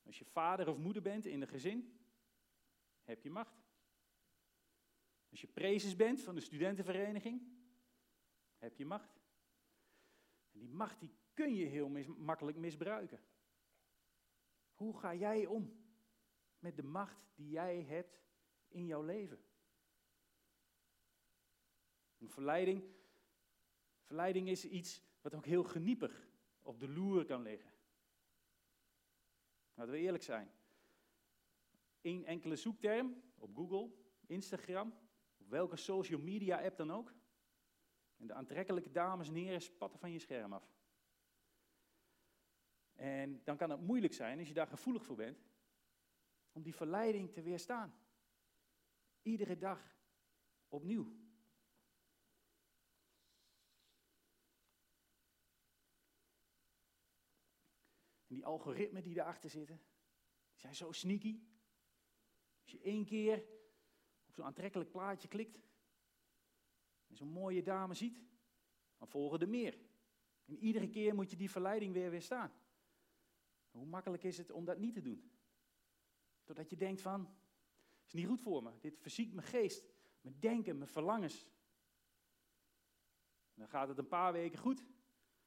Als 0.08 0.20
je 0.20 0.26
vader 0.26 0.70
of 0.70 0.78
moeder 0.78 1.02
bent 1.02 1.26
in 1.26 1.42
een 1.42 1.48
gezin, 1.48 2.00
heb 3.04 3.24
je 3.24 3.30
macht. 3.30 3.66
Als 5.30 5.42
je 5.42 5.48
prezes 5.48 5.96
bent 5.96 6.22
van 6.22 6.36
de 6.36 6.42
studentenvereniging, 6.42 7.42
heb 8.58 8.78
je 8.78 8.86
macht. 8.86 9.22
En 10.52 10.60
die 10.60 10.70
macht 10.70 11.00
die 11.00 11.16
kun 11.34 11.56
je 11.56 11.66
heel 11.66 11.90
makkelijk 12.18 12.58
misbruiken. 12.58 13.20
Hoe 14.74 14.98
ga 14.98 15.16
jij 15.16 15.46
om 15.46 15.86
met 16.60 16.76
de 16.76 16.84
macht 16.84 17.30
die 17.36 17.50
jij 17.50 17.82
hebt 17.82 18.22
in 18.68 18.86
jouw 18.86 19.04
leven? 19.04 19.40
Een 22.18 22.30
verleiding, 22.30 22.84
verleiding 24.02 24.50
is 24.50 24.66
iets 24.66 25.04
wat 25.22 25.36
ook 25.36 25.46
heel 25.46 25.64
geniepig 25.64 26.30
op 26.62 26.80
de 26.80 26.88
loer 26.88 27.26
kan 27.26 27.42
liggen. 27.42 27.77
Laten 29.78 29.94
we 29.94 30.00
eerlijk 30.00 30.24
zijn. 30.24 30.52
Eén 32.02 32.26
enkele 32.26 32.56
zoekterm 32.56 33.24
op 33.36 33.56
Google, 33.56 33.92
Instagram, 34.26 34.94
welke 35.38 35.76
social 35.76 36.22
media 36.22 36.64
app 36.64 36.78
dan 36.78 36.92
ook. 36.92 37.14
En 38.18 38.28
de 38.28 38.34
aantrekkelijke 38.34 38.92
dames 38.92 39.28
en 39.28 39.36
heren 39.36 39.62
spatten 39.62 40.00
van 40.00 40.12
je 40.12 40.20
scherm 40.20 40.54
af. 40.54 40.76
En 42.94 43.44
dan 43.44 43.58
kan 43.58 43.70
het 43.70 43.82
moeilijk 43.82 44.14
zijn, 44.14 44.40
als 44.40 44.48
je 44.48 44.54
daar 44.54 44.68
gevoelig 44.68 45.06
voor 45.06 45.16
bent, 45.16 45.46
om 46.52 46.62
die 46.62 46.76
verleiding 46.76 47.34
te 47.34 47.42
weerstaan. 47.42 47.94
Iedere 49.22 49.58
dag 49.58 49.98
opnieuw. 50.68 51.27
En 58.28 58.36
die 58.36 58.46
algoritmen 58.46 59.04
die 59.04 59.20
erachter 59.20 59.50
zitten, 59.50 59.82
die 60.50 60.60
zijn 60.60 60.76
zo 60.76 60.92
sneaky. 60.92 61.40
Als 62.62 62.72
je 62.72 62.80
één 62.80 63.06
keer 63.06 63.46
zo'n 64.28 64.46
aantrekkelijk 64.46 64.92
plaatje 64.92 65.28
klikt 65.28 65.60
en 67.08 67.16
zo'n 67.16 67.28
mooie 67.28 67.64
dame 67.64 67.94
ziet, 67.94 68.22
dan 68.98 69.08
volgen 69.08 69.40
er 69.40 69.50
meer. 69.50 69.78
En 70.46 70.58
iedere 70.58 70.90
keer 70.90 71.16
moet 71.16 71.30
je 71.30 71.38
die 71.38 71.52
verleiding 71.52 71.94
weer 71.94 72.10
weerstaan. 72.10 72.52
Hoe 73.70 73.86
makkelijk 73.86 74.24
is 74.24 74.38
het 74.38 74.52
om 74.52 74.66
dat 74.66 74.78
niet 74.78 74.94
te 74.94 75.02
doen? 75.02 75.32
Totdat 76.44 76.70
je 76.70 76.76
denkt 76.76 77.02
van, 77.02 77.38
is 78.06 78.14
niet 78.14 78.28
goed 78.28 78.42
voor 78.42 78.64
me. 78.64 78.72
Dit 78.80 79.00
verziekt 79.00 79.34
mijn 79.34 79.48
geest, 79.48 79.86
mijn 80.22 80.40
denken, 80.40 80.78
mijn 80.78 80.90
verlangens. 80.90 81.48
dan 83.54 83.68
gaat 83.68 83.88
het 83.88 83.98
een 83.98 84.08
paar 84.08 84.34
weken 84.34 84.60
goed, 84.60 84.86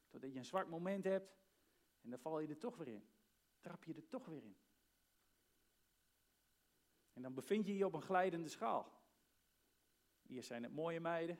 totdat 0.08 0.32
je 0.32 0.38
een 0.38 0.44
zwart 0.44 0.68
moment 0.68 1.04
hebt 1.04 1.39
en 2.00 2.10
dan 2.10 2.18
val 2.18 2.40
je 2.40 2.48
er 2.48 2.58
toch 2.58 2.76
weer 2.76 2.88
in. 2.88 3.08
Trap 3.60 3.84
je 3.84 3.94
er 3.94 4.08
toch 4.08 4.26
weer 4.26 4.44
in. 4.44 4.56
En 7.12 7.22
dan 7.22 7.34
bevind 7.34 7.66
je 7.66 7.76
je 7.76 7.86
op 7.86 7.92
een 7.92 8.02
glijdende 8.02 8.48
schaal. 8.48 8.98
Eerst 10.26 10.48
zijn 10.48 10.62
het 10.62 10.72
mooie 10.72 11.00
meiden, 11.00 11.38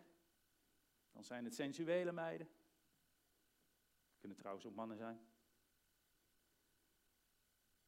dan 1.10 1.24
zijn 1.24 1.44
het 1.44 1.54
sensuele 1.54 2.12
meiden. 2.12 2.48
Kunnen 4.18 4.36
trouwens 4.36 4.66
ook 4.66 4.74
mannen 4.74 4.96
zijn. 4.96 5.16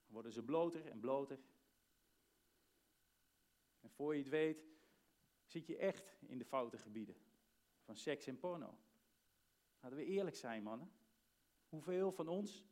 Dan 0.05 0.13
worden 0.13 0.33
ze 0.33 0.43
bloter 0.43 0.87
en 0.87 1.01
bloter. 1.01 1.39
En 3.81 3.91
voor 3.91 4.15
je 4.15 4.21
het 4.21 4.29
weet, 4.29 4.65
zit 5.45 5.67
je 5.67 5.77
echt 5.77 6.17
in 6.21 6.39
de 6.39 6.45
foute 6.45 6.79
gebieden 6.79 7.17
van 7.81 7.97
seks 7.97 8.27
en 8.27 8.39
porno. 8.39 8.79
Laten 9.81 9.99
we 9.99 10.05
eerlijk 10.05 10.37
zijn, 10.37 10.63
mannen. 10.63 10.93
Hoeveel 11.73 12.13
van 12.13 12.29
ons 12.29 12.65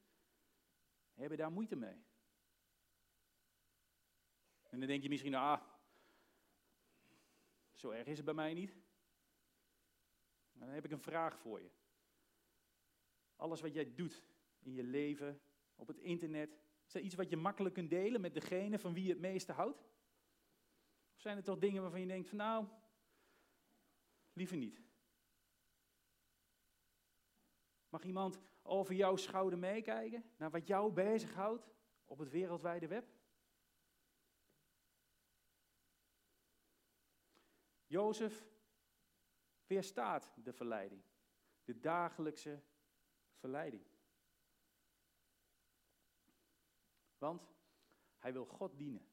hebben 1.13 1.39
daar 1.39 1.53
moeite 1.53 1.77
mee? 1.77 2.05
En 4.63 4.79
dan 4.79 4.89
denk 4.89 5.03
je 5.03 5.09
misschien, 5.09 5.35
ah, 5.35 5.63
zo 7.73 7.91
erg 7.91 8.07
is 8.07 8.17
het 8.17 8.25
bij 8.25 8.35
mij 8.35 8.55
niet. 8.55 8.75
Dan 10.53 10.69
heb 10.69 10.85
ik 10.85 10.91
een 10.91 11.01
vraag 11.01 11.39
voor 11.39 11.61
je. 11.61 11.71
Alles 13.37 13.61
wat 13.61 13.75
jij 13.75 13.95
doet 13.95 14.25
in 14.59 14.73
je 14.73 14.83
leven, 14.83 15.41
op 15.75 15.87
het 15.87 15.99
internet, 15.99 16.59
is 16.87 16.93
dat 16.93 17.03
iets 17.03 17.15
wat 17.15 17.31
je 17.31 17.37
makkelijk 17.37 17.75
kunt 17.75 17.91
delen 17.91 18.21
met 18.21 18.35
degene 18.35 18.79
van 18.79 18.95
wie 18.95 19.05
je 19.05 19.13
het 19.13 19.21
meeste 19.21 19.53
houdt? 19.53 19.79
Of 21.15 21.21
zijn 21.21 21.37
er 21.37 21.45
toch 21.45 21.59
dingen 21.59 21.83
waarvan 21.83 22.01
je 22.01 22.07
denkt 22.07 22.29
van 22.29 22.39
nou, 22.39 22.67
liever 24.33 24.57
niet? 24.57 24.83
Mag 27.89 28.05
iemand 28.05 28.41
over 28.63 28.95
jouw 28.95 29.17
schouder 29.17 29.59
meekijken 29.59 30.25
naar 30.37 30.51
wat 30.51 30.67
jou 30.67 30.93
bezighoudt 30.93 31.71
op 32.05 32.19
het 32.19 32.31
wereldwijde 32.31 32.87
web? 32.87 33.09
Jozef 37.87 38.49
weerstaat 39.67 40.33
de 40.35 40.53
verleiding, 40.53 41.03
de 41.65 41.81
dagelijkse 41.81 42.63
verleiding. 43.35 43.87
Want 47.19 47.55
hij 48.19 48.33
wil 48.33 48.45
God 48.45 48.79
dienen. 48.79 49.09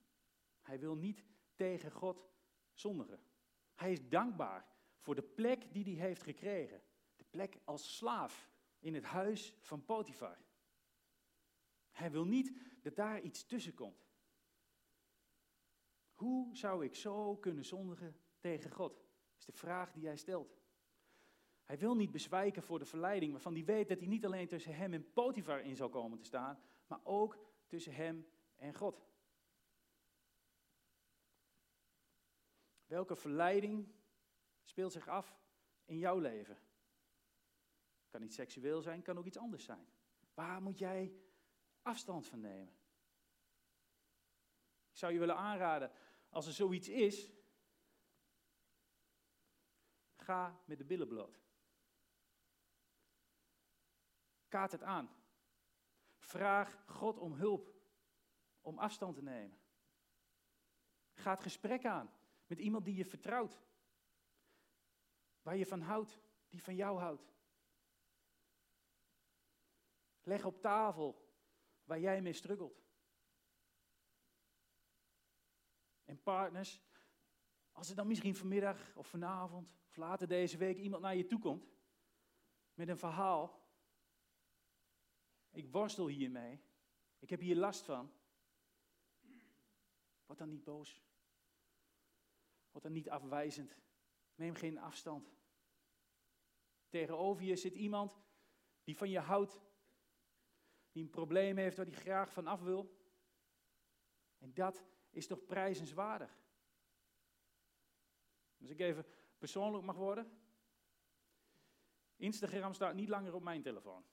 Hij 0.61 0.79
wil 0.79 0.95
niet 0.95 1.23
tegen 1.55 1.91
God 1.91 2.27
zondigen. 2.73 3.19
Hij 3.75 3.91
is 3.91 4.09
dankbaar 4.09 4.67
voor 4.97 5.15
de 5.15 5.23
plek 5.23 5.73
die 5.73 5.83
hij 5.83 6.07
heeft 6.07 6.23
gekregen. 6.23 6.81
De 7.15 7.23
plek 7.23 7.59
als 7.63 7.97
slaaf 7.97 8.49
in 8.87 8.93
het 8.93 9.03
huis 9.03 9.55
van 9.59 9.85
Potifar. 9.85 10.37
Hij 11.91 12.11
wil 12.11 12.25
niet 12.25 12.53
dat 12.81 12.95
daar 12.95 13.21
iets 13.21 13.45
tussen 13.45 13.73
komt. 13.73 14.07
Hoe 16.13 16.55
zou 16.55 16.85
ik 16.85 16.95
zo 16.95 17.35
kunnen 17.35 17.65
zondigen 17.65 18.19
tegen 18.39 18.71
God? 18.71 19.05
Is 19.37 19.45
de 19.45 19.51
vraag 19.51 19.91
die 19.91 20.05
hij 20.05 20.17
stelt. 20.17 20.57
Hij 21.63 21.77
wil 21.77 21.95
niet 21.95 22.11
bezwijken 22.11 22.63
voor 22.63 22.79
de 22.79 22.85
verleiding, 22.85 23.31
waarvan 23.31 23.53
hij 23.53 23.65
weet 23.65 23.87
dat 23.87 23.99
hij 23.99 24.07
niet 24.07 24.25
alleen 24.25 24.47
tussen 24.47 24.75
hem 24.75 24.93
en 24.93 25.13
Potifar 25.13 25.61
in 25.61 25.75
zal 25.75 25.89
komen 25.89 26.17
te 26.17 26.25
staan, 26.25 26.59
maar 26.87 26.99
ook 27.03 27.37
tussen 27.67 27.93
hem 27.93 28.27
en 28.55 28.73
God. 28.73 29.05
Welke 32.85 33.15
verleiding 33.15 33.91
speelt 34.63 34.91
zich 34.91 35.07
af 35.07 35.39
in 35.85 35.97
jouw 35.97 36.17
leven? 36.19 36.66
Kan 38.09 38.21
niet 38.21 38.33
seksueel 38.33 38.81
zijn, 38.81 39.01
kan 39.01 39.17
ook 39.17 39.25
iets 39.25 39.37
anders 39.37 39.63
zijn. 39.63 39.87
Waar 40.33 40.61
moet 40.61 40.77
jij 40.77 41.13
afstand 41.81 42.27
van 42.27 42.39
nemen? 42.39 42.73
Ik 44.89 44.97
zou 44.97 45.13
je 45.13 45.19
willen 45.19 45.37
aanraden, 45.37 45.91
als 46.29 46.47
er 46.47 46.53
zoiets 46.53 46.87
is, 46.87 47.31
ga 50.15 50.61
met 50.65 50.77
de 50.77 50.85
billen 50.85 51.07
bloot. 51.07 51.41
Kaart 54.47 54.71
het 54.71 54.83
aan. 54.83 55.09
Vraag 56.17 56.83
God 56.85 57.17
om 57.17 57.33
hulp, 57.33 57.75
om 58.61 58.77
afstand 58.77 59.15
te 59.15 59.21
nemen. 59.21 59.59
Ga 61.13 61.31
het 61.31 61.39
gesprek 61.39 61.85
aan 61.85 62.11
met 62.45 62.59
iemand 62.59 62.85
die 62.85 62.95
je 62.95 63.05
vertrouwt, 63.05 63.61
waar 65.41 65.57
je 65.57 65.65
van 65.65 65.81
houdt, 65.81 66.19
die 66.49 66.63
van 66.63 66.75
jou 66.75 66.99
houdt. 66.99 67.36
Leg 70.27 70.45
op 70.45 70.61
tafel 70.61 71.31
waar 71.83 71.99
jij 71.99 72.21
mee 72.21 72.33
struggelt. 72.33 72.85
En 76.05 76.21
partners, 76.21 76.81
als 77.71 77.89
er 77.89 77.95
dan 77.95 78.07
misschien 78.07 78.35
vanmiddag 78.35 78.95
of 78.95 79.07
vanavond 79.07 79.75
of 79.87 79.95
later 79.95 80.27
deze 80.27 80.57
week 80.57 80.77
iemand 80.77 81.01
naar 81.01 81.15
je 81.15 81.25
toe 81.25 81.39
komt 81.39 81.69
met 82.73 82.87
een 82.87 82.97
verhaal. 82.97 83.69
Ik 85.51 85.71
worstel 85.71 86.07
hiermee. 86.07 86.61
Ik 87.19 87.29
heb 87.29 87.39
hier 87.39 87.55
last 87.55 87.85
van. 87.85 88.11
Word 90.25 90.39
dan 90.39 90.49
niet 90.49 90.63
boos. 90.63 91.01
Word 92.71 92.83
dan 92.83 92.93
niet 92.93 93.09
afwijzend. 93.09 93.77
Neem 94.35 94.55
geen 94.55 94.77
afstand. 94.77 95.35
Tegenover 96.89 97.43
je 97.43 97.55
zit 97.55 97.73
iemand 97.73 98.21
die 98.83 98.97
van 98.97 99.09
je 99.09 99.19
houdt. 99.19 99.65
Die 100.97 101.05
een 101.05 101.11
probleem 101.11 101.57
heeft 101.57 101.77
waar 101.77 101.85
hij 101.85 101.95
graag 101.95 102.33
van 102.33 102.47
af 102.47 102.61
wil. 102.61 102.97
En 104.37 104.53
dat 104.53 104.85
is 105.09 105.27
toch 105.27 105.45
prijzenswaardig. 105.45 106.39
Als 108.59 108.69
ik 108.69 108.79
even 108.79 109.05
persoonlijk 109.37 109.83
mag 109.83 109.95
worden. 109.95 110.31
Instagram 112.15 112.73
staat 112.73 112.93
niet 112.93 113.09
langer 113.09 113.33
op 113.33 113.43
mijn 113.43 113.61
telefoon. 113.61 114.05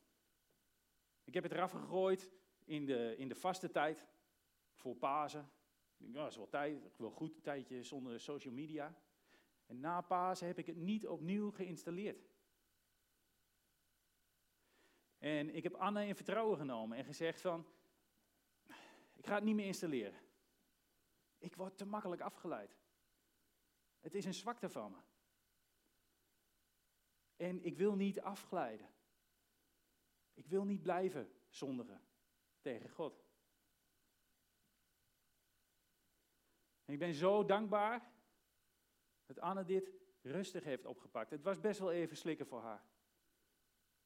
Ik 1.25 1.35
heb 1.35 1.43
het 1.43 1.53
eraf 1.53 1.71
gegooid 1.71 2.31
in 2.65 2.87
de, 2.87 3.15
in 3.17 3.29
de 3.29 3.35
vaste 3.35 3.71
tijd 3.71 4.07
voor 4.73 4.97
Pasen. 4.97 5.51
Ja, 5.97 6.13
dat 6.13 6.31
is 6.31 6.37
wel 6.37 6.49
tijd, 6.49 6.85
ik 6.85 6.97
wil 6.97 7.11
goed 7.11 7.35
een 7.35 7.43
tijdje 7.43 7.83
zonder 7.83 8.21
social 8.21 8.55
media. 8.55 8.99
En 9.67 9.81
na 9.81 10.01
Pasen 10.01 10.47
heb 10.47 10.59
ik 10.59 10.67
het 10.67 10.77
niet 10.77 11.07
opnieuw 11.07 11.51
geïnstalleerd. 11.51 12.27
En 15.25 15.55
ik 15.55 15.63
heb 15.63 15.75
Anne 15.75 16.07
in 16.07 16.17
vertrouwen 16.17 16.59
genomen 16.59 16.99
en 16.99 17.05
gezegd 17.05 17.41
van, 17.41 17.67
ik 19.15 19.27
ga 19.27 19.35
het 19.35 19.45
niet 19.45 19.55
meer 19.55 19.67
installeren. 19.67 20.21
Ik 21.39 21.57
word 21.57 21.77
te 21.77 21.85
makkelijk 21.85 22.21
afgeleid. 22.21 22.77
Het 24.01 24.15
is 24.15 24.25
een 24.25 24.35
zwakte 24.35 24.71
van 24.71 24.91
me. 24.91 24.99
En 27.37 27.65
ik 27.65 27.77
wil 27.77 27.95
niet 27.95 28.21
afglijden. 28.21 28.89
Ik 30.35 30.47
wil 30.47 30.65
niet 30.65 30.83
blijven 30.83 31.33
zondigen 31.49 32.01
tegen 32.61 32.91
God. 32.91 33.25
En 36.85 36.93
ik 36.93 36.99
ben 36.99 37.15
zo 37.15 37.45
dankbaar 37.45 38.13
dat 39.27 39.41
Anne 39.41 39.65
dit 39.65 39.91
rustig 40.23 40.65
heeft 40.65 40.87
opgepakt. 40.87 41.31
Het 41.31 41.43
was 41.43 41.61
best 41.61 41.79
wel 41.81 41.93
even 41.93 42.17
slikken 42.17 42.47
voor 42.47 42.61
haar. 42.61 42.93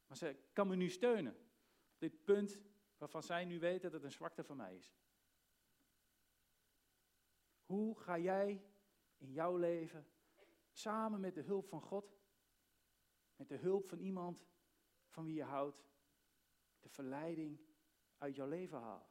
Maar 0.09 0.17
ze 0.17 0.37
kan 0.53 0.69
me 0.69 0.77
nu 0.77 0.89
steunen. 0.89 1.35
Op 1.93 1.99
dit 1.99 2.25
punt 2.25 2.61
waarvan 2.97 3.23
zij 3.23 3.45
nu 3.45 3.59
weet 3.59 3.83
dat 3.83 3.93
het 3.93 4.03
een 4.03 4.13
zwakte 4.13 4.45
van 4.45 4.57
mij 4.57 4.77
is. 4.77 4.95
Hoe 7.65 7.99
ga 7.99 8.19
jij 8.19 8.65
in 9.17 9.33
jouw 9.33 9.57
leven 9.57 10.07
samen 10.71 11.21
met 11.21 11.35
de 11.35 11.43
hulp 11.43 11.69
van 11.69 11.83
God, 11.83 12.17
met 13.37 13.49
de 13.49 13.57
hulp 13.57 13.89
van 13.89 13.99
iemand 13.99 14.47
van 15.09 15.25
wie 15.25 15.35
je 15.35 15.43
houdt, 15.43 15.85
de 16.81 16.89
verleiding 16.89 17.61
uit 18.19 18.37
jouw 18.37 18.49
leven 18.49 18.79
halen? 18.79 19.07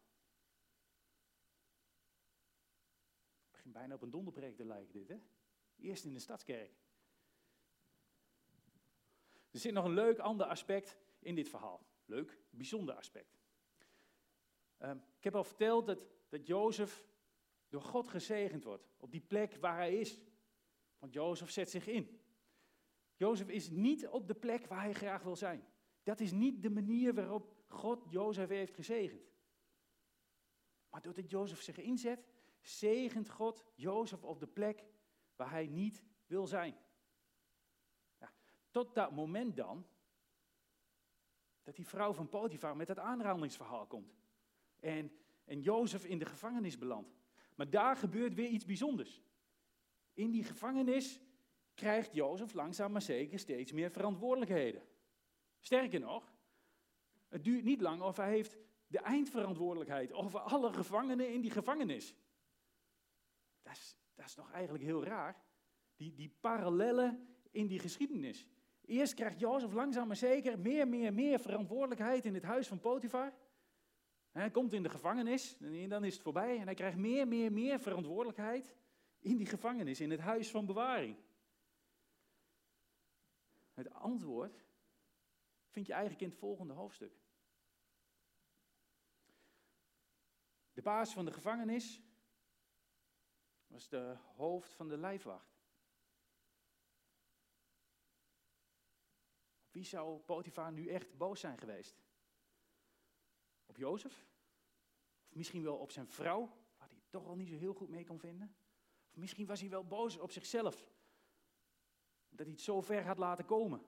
Het 3.42 3.52
begint 3.52 3.74
bijna 3.74 3.94
op 3.94 4.02
een 4.02 4.12
donderpreek 4.12 4.56
te 4.56 4.66
lijken 4.66 4.94
dit, 4.94 5.08
hè? 5.08 5.20
Eerst 5.76 6.06
in 6.06 6.14
de 6.14 6.20
stadskerk. 6.20 6.87
Er 9.52 9.60
zit 9.60 9.74
nog 9.74 9.86
een 9.86 9.94
leuk 9.94 10.20
ander 10.20 10.48
aspect 10.48 10.98
in 11.20 11.36
dit 11.36 11.50
verhaal. 11.50 11.86
Leuk, 12.06 12.40
bijzonder 12.50 12.96
aspect. 12.96 13.38
Um, 14.80 15.04
ik 15.18 15.24
heb 15.24 15.36
al 15.36 15.44
verteld 15.44 15.86
dat, 15.86 16.06
dat 16.30 16.48
Jozef 16.48 17.06
door 17.70 17.82
God 17.82 18.08
gezegend 18.08 18.64
wordt. 18.64 18.88
Op 18.98 19.12
die 19.12 19.22
plek 19.22 19.56
waar 19.56 19.78
hij 19.78 20.00
is. 20.00 20.20
Want 21.00 21.14
Jozef 21.14 21.50
zet 21.50 21.70
zich 21.70 21.88
in. 21.88 22.22
Jozef 23.16 23.48
is 23.48 23.70
niet 23.70 24.08
op 24.08 24.28
de 24.28 24.36
plek 24.36 24.66
waar 24.66 24.82
hij 24.82 24.94
graag 24.94 25.24
wil 25.24 25.36
zijn. 25.36 25.68
Dat 26.04 26.20
is 26.20 26.32
niet 26.32 26.62
de 26.62 26.70
manier 26.70 27.14
waarop 27.14 27.56
God 27.68 28.06
Jozef 28.10 28.50
heeft 28.50 28.74
gezegend. 28.74 29.32
Maar 30.90 31.02
doordat 31.02 31.30
Jozef 31.30 31.62
zich 31.62 31.78
inzet, 31.78 32.28
zegent 32.62 33.30
God 33.30 33.66
Jozef 33.76 34.24
op 34.24 34.40
de 34.40 34.48
plek 34.48 34.86
waar 35.36 35.52
hij 35.52 35.68
niet 35.68 36.04
wil 36.26 36.48
zijn. 36.48 36.78
Tot 38.78 38.96
dat 38.96 39.12
moment 39.12 39.56
dan, 39.56 39.86
dat 41.64 41.76
die 41.76 41.88
vrouw 41.88 42.14
van 42.14 42.30
Potifar 42.30 42.76
met 42.76 42.88
het 42.88 43.00
aanrandingsverhaal 43.00 43.86
komt. 43.86 44.16
En, 44.80 45.12
en 45.46 45.62
Jozef 45.62 46.06
in 46.06 46.20
de 46.20 46.26
gevangenis 46.26 46.78
belandt. 46.78 47.16
Maar 47.56 47.70
daar 47.70 47.96
gebeurt 47.96 48.34
weer 48.34 48.50
iets 48.50 48.66
bijzonders. 48.66 49.22
In 50.14 50.32
die 50.32 50.44
gevangenis 50.44 51.20
krijgt 51.74 52.14
Jozef 52.14 52.54
langzaam 52.54 52.92
maar 52.92 53.02
zeker 53.02 53.40
steeds 53.40 53.72
meer 53.72 53.92
verantwoordelijkheden. 53.92 54.82
Sterker 55.60 56.00
nog, 56.00 56.34
het 57.28 57.44
duurt 57.44 57.64
niet 57.64 57.82
lang 57.82 58.02
of 58.02 58.18
hij 58.18 58.30
heeft 58.30 58.58
de 58.88 59.00
eindverantwoordelijkheid 59.00 60.14
over 60.14 60.40
alle 60.40 60.74
gevangenen 60.74 61.34
in 61.34 61.42
die 61.42 61.52
gevangenis. 61.52 62.16
Dat 63.62 63.74
is, 63.74 63.98
dat 64.16 64.26
is 64.26 64.34
toch 64.34 64.52
eigenlijk 64.52 64.84
heel 64.84 65.04
raar, 65.04 65.44
die, 65.96 66.14
die 66.14 66.30
parallellen 66.40 67.28
in 67.52 67.68
die 67.68 67.80
geschiedenis. 67.80 68.48
Eerst 68.88 69.14
krijgt 69.14 69.40
Jozef 69.40 69.74
langzaam 69.74 70.08
maar 70.08 70.16
zeker 70.16 70.60
meer, 70.60 70.88
meer, 70.88 71.14
meer 71.14 71.40
verantwoordelijkheid 71.40 72.26
in 72.26 72.34
het 72.34 72.44
huis 72.44 72.68
van 72.68 72.80
Potifar. 72.80 73.34
Hij 74.32 74.52
komt 74.52 74.74
in 74.74 74.84
de 74.84 74.90
gevangenis 74.90 75.58
en 75.58 75.90
dan 75.90 76.04
is 76.04 76.14
het 76.14 76.24
voorbij. 76.24 76.58
En 76.58 76.66
hij 76.66 76.74
krijgt 76.74 76.98
meer, 76.98 77.28
meer, 77.28 77.52
meer 77.52 77.80
verantwoordelijkheid 77.80 78.76
in 79.20 79.38
die 79.38 79.46
gevangenis, 79.46 80.00
in 80.00 80.12
het 80.12 80.20
huis 80.20 80.52
van 80.52 80.66
bewaring. 80.66 81.18
Het 83.74 83.94
antwoord 83.94 84.66
vind 85.68 85.86
je 85.86 85.94
eigenlijk 85.94 86.22
in 86.22 86.30
het 86.30 86.40
volgende 86.40 86.74
hoofdstuk. 86.74 87.14
De 90.74 90.82
baas 90.82 91.14
van 91.14 91.26
de 91.26 91.34
gevangenis 91.34 92.02
was 93.68 93.90
de 93.90 94.16
hoofd 94.36 94.74
van 94.74 94.88
de 94.88 94.98
lijfwacht. 94.98 95.57
Wie 99.78 99.86
zou 99.86 100.20
Potifar 100.20 100.72
nu 100.72 100.88
echt 100.88 101.18
boos 101.18 101.40
zijn 101.40 101.58
geweest? 101.58 102.02
Op 103.66 103.78
Jozef? 103.78 104.28
Of 105.28 105.36
misschien 105.36 105.64
wel 105.64 105.78
op 105.78 105.92
zijn 105.92 106.08
vrouw, 106.08 106.58
waar 106.78 106.90
hij 106.90 107.02
toch 107.10 107.26
al 107.26 107.36
niet 107.36 107.50
zo 107.50 107.56
heel 107.56 107.74
goed 107.74 107.90
mee 107.90 108.06
kon 108.06 108.20
vinden? 108.20 108.56
Of 109.12 109.18
misschien 109.18 109.46
was 109.46 109.60
hij 109.60 109.70
wel 109.70 109.86
boos 109.86 110.18
op 110.18 110.32
zichzelf, 110.32 110.92
dat 112.30 112.46
hij 112.46 112.50
het 112.50 112.62
zo 112.62 112.82
ver 112.82 113.06
had 113.06 113.18
laten 113.18 113.46
komen. 113.46 113.86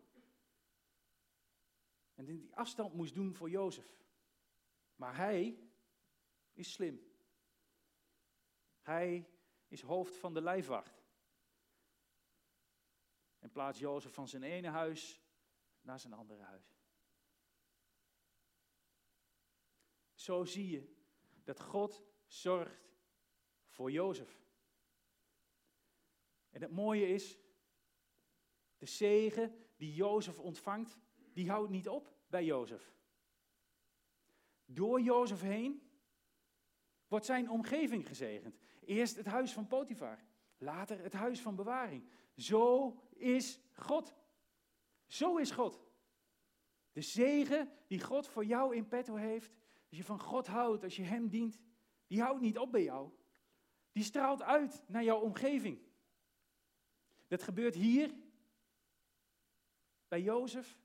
En 2.13 2.25
hij 2.25 2.47
afstand 2.53 2.93
moest 2.93 3.13
doen 3.13 3.35
voor 3.35 3.49
Jozef. 3.49 3.97
Maar 4.95 5.15
hij 5.15 5.69
is 6.53 6.71
slim. 6.71 7.13
Hij 8.81 9.29
is 9.67 9.81
hoofd 9.81 10.15
van 10.15 10.33
de 10.33 10.41
lijfwacht. 10.41 11.03
En 13.39 13.51
plaatst 13.51 13.81
Jozef 13.81 14.13
van 14.13 14.27
zijn 14.27 14.43
ene 14.43 14.67
huis 14.67 15.21
naar 15.89 15.99
zijn 15.99 16.13
andere 16.13 16.43
huis. 16.43 16.77
Zo 20.13 20.45
zie 20.45 20.69
je 20.69 20.95
dat 21.43 21.59
God 21.59 22.03
zorgt 22.25 22.93
voor 23.67 23.91
Jozef. 23.91 24.41
En 26.49 26.61
het 26.61 26.71
mooie 26.71 27.07
is, 27.07 27.37
de 28.77 28.85
zegen 28.85 29.65
die 29.75 29.93
Jozef 29.93 30.39
ontvangt, 30.39 30.97
die 31.33 31.49
houdt 31.49 31.69
niet 31.69 31.87
op 31.87 32.13
bij 32.27 32.45
Jozef. 32.45 32.93
Door 34.65 35.01
Jozef 35.01 35.41
heen 35.41 35.89
wordt 37.07 37.25
zijn 37.25 37.49
omgeving 37.49 38.07
gezegend. 38.07 38.59
Eerst 38.85 39.15
het 39.15 39.25
huis 39.25 39.53
van 39.53 39.67
Potifar, 39.67 40.23
later 40.57 40.99
het 40.99 41.13
huis 41.13 41.41
van 41.41 41.55
bewaring. 41.55 42.09
Zo 42.35 42.95
is 43.09 43.59
God. 43.73 44.18
Zo 45.09 45.37
is 45.37 45.51
God. 45.51 45.81
De 46.91 47.01
zegen 47.01 47.71
die 47.87 48.01
God 48.01 48.27
voor 48.27 48.45
jou 48.45 48.75
in 48.75 48.87
petto 48.87 49.15
heeft, 49.15 49.55
als 49.89 49.97
je 49.97 50.03
van 50.03 50.19
God 50.19 50.47
houdt, 50.47 50.83
als 50.83 50.95
je 50.95 51.03
Hem 51.03 51.29
dient, 51.29 51.59
die 52.07 52.21
houdt 52.21 52.41
niet 52.41 52.57
op 52.57 52.71
bij 52.71 52.83
jou. 52.83 53.11
Die 53.91 54.03
straalt 54.03 54.41
uit 54.41 54.83
naar 54.87 55.03
jouw 55.03 55.19
omgeving. 55.19 55.79
Dat 57.27 57.43
gebeurt 57.43 57.75
hier, 57.75 58.13
bij 60.07 60.21
Jozef. 60.21 60.77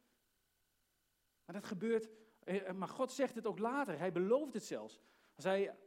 Maar 1.44 1.54
dat 1.54 1.64
gebeurt, 1.64 2.08
eh, 2.38 2.72
maar 2.72 2.88
God 2.88 3.12
zegt 3.12 3.34
het 3.34 3.46
ook 3.46 3.58
later. 3.58 3.98
Hij 3.98 4.12
belooft 4.12 4.54
het 4.54 4.64
zelfs. 4.64 5.00
Als 5.34 5.44
hij, 5.44 5.78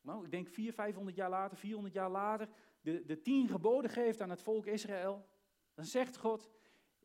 nou, 0.00 0.24
ik 0.24 0.30
denk 0.30 0.48
400, 0.48 0.74
500 0.74 1.16
jaar 1.16 1.30
later, 1.30 1.56
400 1.56 1.94
jaar 1.94 2.10
later, 2.10 2.48
de, 2.80 3.04
de 3.04 3.22
tien 3.22 3.48
geboden 3.48 3.90
geeft 3.90 4.20
aan 4.20 4.30
het 4.30 4.42
volk 4.42 4.66
Israël, 4.66 5.28
dan 5.74 5.84
zegt 5.84 6.16
God, 6.16 6.50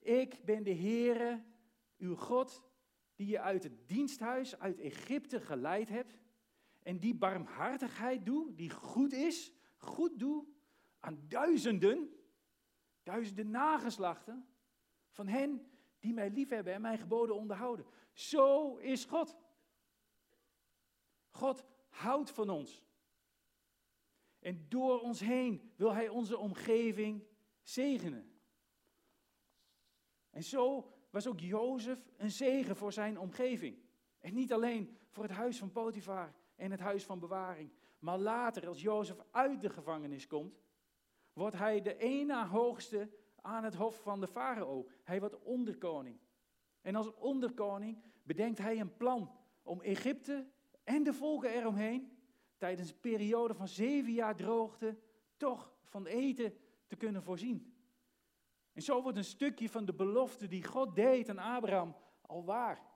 ik 0.02 0.46
ben 0.46 0.64
de 0.64 0.74
Heere, 0.74 1.44
uw 1.98 2.16
God, 2.16 2.64
die 3.16 3.28
je 3.28 3.40
uit 3.40 3.64
het 3.64 3.88
diensthuis 3.88 4.60
uit 4.60 4.80
Egypte 4.80 5.42
geleid 5.42 5.90
hebt 5.90 6.20
en 6.84 7.00
die 7.00 7.16
barmhartigheid 7.16 8.26
doet, 8.26 8.58
die 8.58 8.70
goed 8.70 9.14
is, 9.14 9.52
goed 9.78 10.20
doet 10.20 10.48
aan 11.00 11.26
duizenden, 11.28 12.10
duizenden 13.04 13.50
nageslachten 13.50 14.48
van 15.10 15.28
hen 15.28 15.72
die 16.00 16.14
mij 16.14 16.30
liefhebben 16.30 16.74
en 16.74 16.82
mijn 16.82 16.98
geboden 16.98 17.36
onderhouden. 17.36 17.86
Zo 18.14 18.76
is 18.76 19.06
God. 19.06 19.38
God 21.30 21.64
houdt 21.90 22.32
van 22.32 22.50
ons. 22.50 22.84
En 24.40 24.66
door 24.70 25.00
ons 25.00 25.20
heen 25.20 25.72
wil 25.76 25.94
Hij 25.94 26.10
onze 26.10 26.38
omgeving 26.38 27.24
zegenen. 27.62 28.31
En 30.32 30.44
zo 30.44 30.92
was 31.10 31.28
ook 31.28 31.40
Jozef 31.40 32.12
een 32.18 32.32
zegen 32.32 32.76
voor 32.76 32.94
zijn 32.94 33.20
omgeving. 33.20 33.78
En 34.20 34.34
niet 34.34 34.54
alleen 34.54 34.98
voor 35.10 35.24
het 35.24 35.32
huis 35.32 35.58
van 35.58 35.72
Potifar 35.72 36.34
en 36.56 36.72
het 36.72 36.80
huis 36.80 37.04
van 37.04 37.20
bewaring. 37.20 37.72
Maar 38.00 38.18
later, 38.18 38.68
als 38.68 38.82
Jozef 38.82 39.18
uit 39.32 39.62
de 39.62 39.70
gevangenis 39.70 40.28
komt, 40.28 40.62
wordt 41.34 41.58
hij 41.58 41.82
de 41.82 41.98
ene 41.98 42.46
hoogste 42.46 43.10
aan 43.36 43.64
het 43.64 43.76
hof 43.76 44.02
van 44.02 44.20
de 44.20 44.28
farao. 44.28 44.88
Hij 45.04 45.20
wordt 45.20 45.40
onderkoning. 45.40 46.20
En 46.82 46.96
als 46.96 47.14
onderkoning 47.14 48.04
bedenkt 48.24 48.58
hij 48.58 48.80
een 48.80 48.98
plan 48.98 49.32
om 49.64 49.82
Egypte 49.82 50.48
en 50.84 51.04
de 51.04 51.14
volken 51.14 51.50
eromheen 51.50 52.18
tijdens 52.58 52.90
een 52.90 53.00
periode 53.00 53.54
van 53.54 53.68
zeven 53.68 54.14
jaar 54.14 54.36
droogte 54.36 54.98
toch 55.38 55.74
van 55.84 56.06
eten 56.06 56.54
te 56.88 56.96
kunnen 56.96 57.24
voorzien. 57.24 57.71
En 58.74 58.82
zo 58.82 59.02
wordt 59.02 59.18
een 59.18 59.24
stukje 59.24 59.70
van 59.70 59.86
de 59.86 59.94
belofte 59.94 60.48
die 60.48 60.64
God 60.64 60.96
deed 60.96 61.30
aan 61.30 61.38
Abraham 61.38 61.96
al 62.22 62.46
waar. 62.46 62.90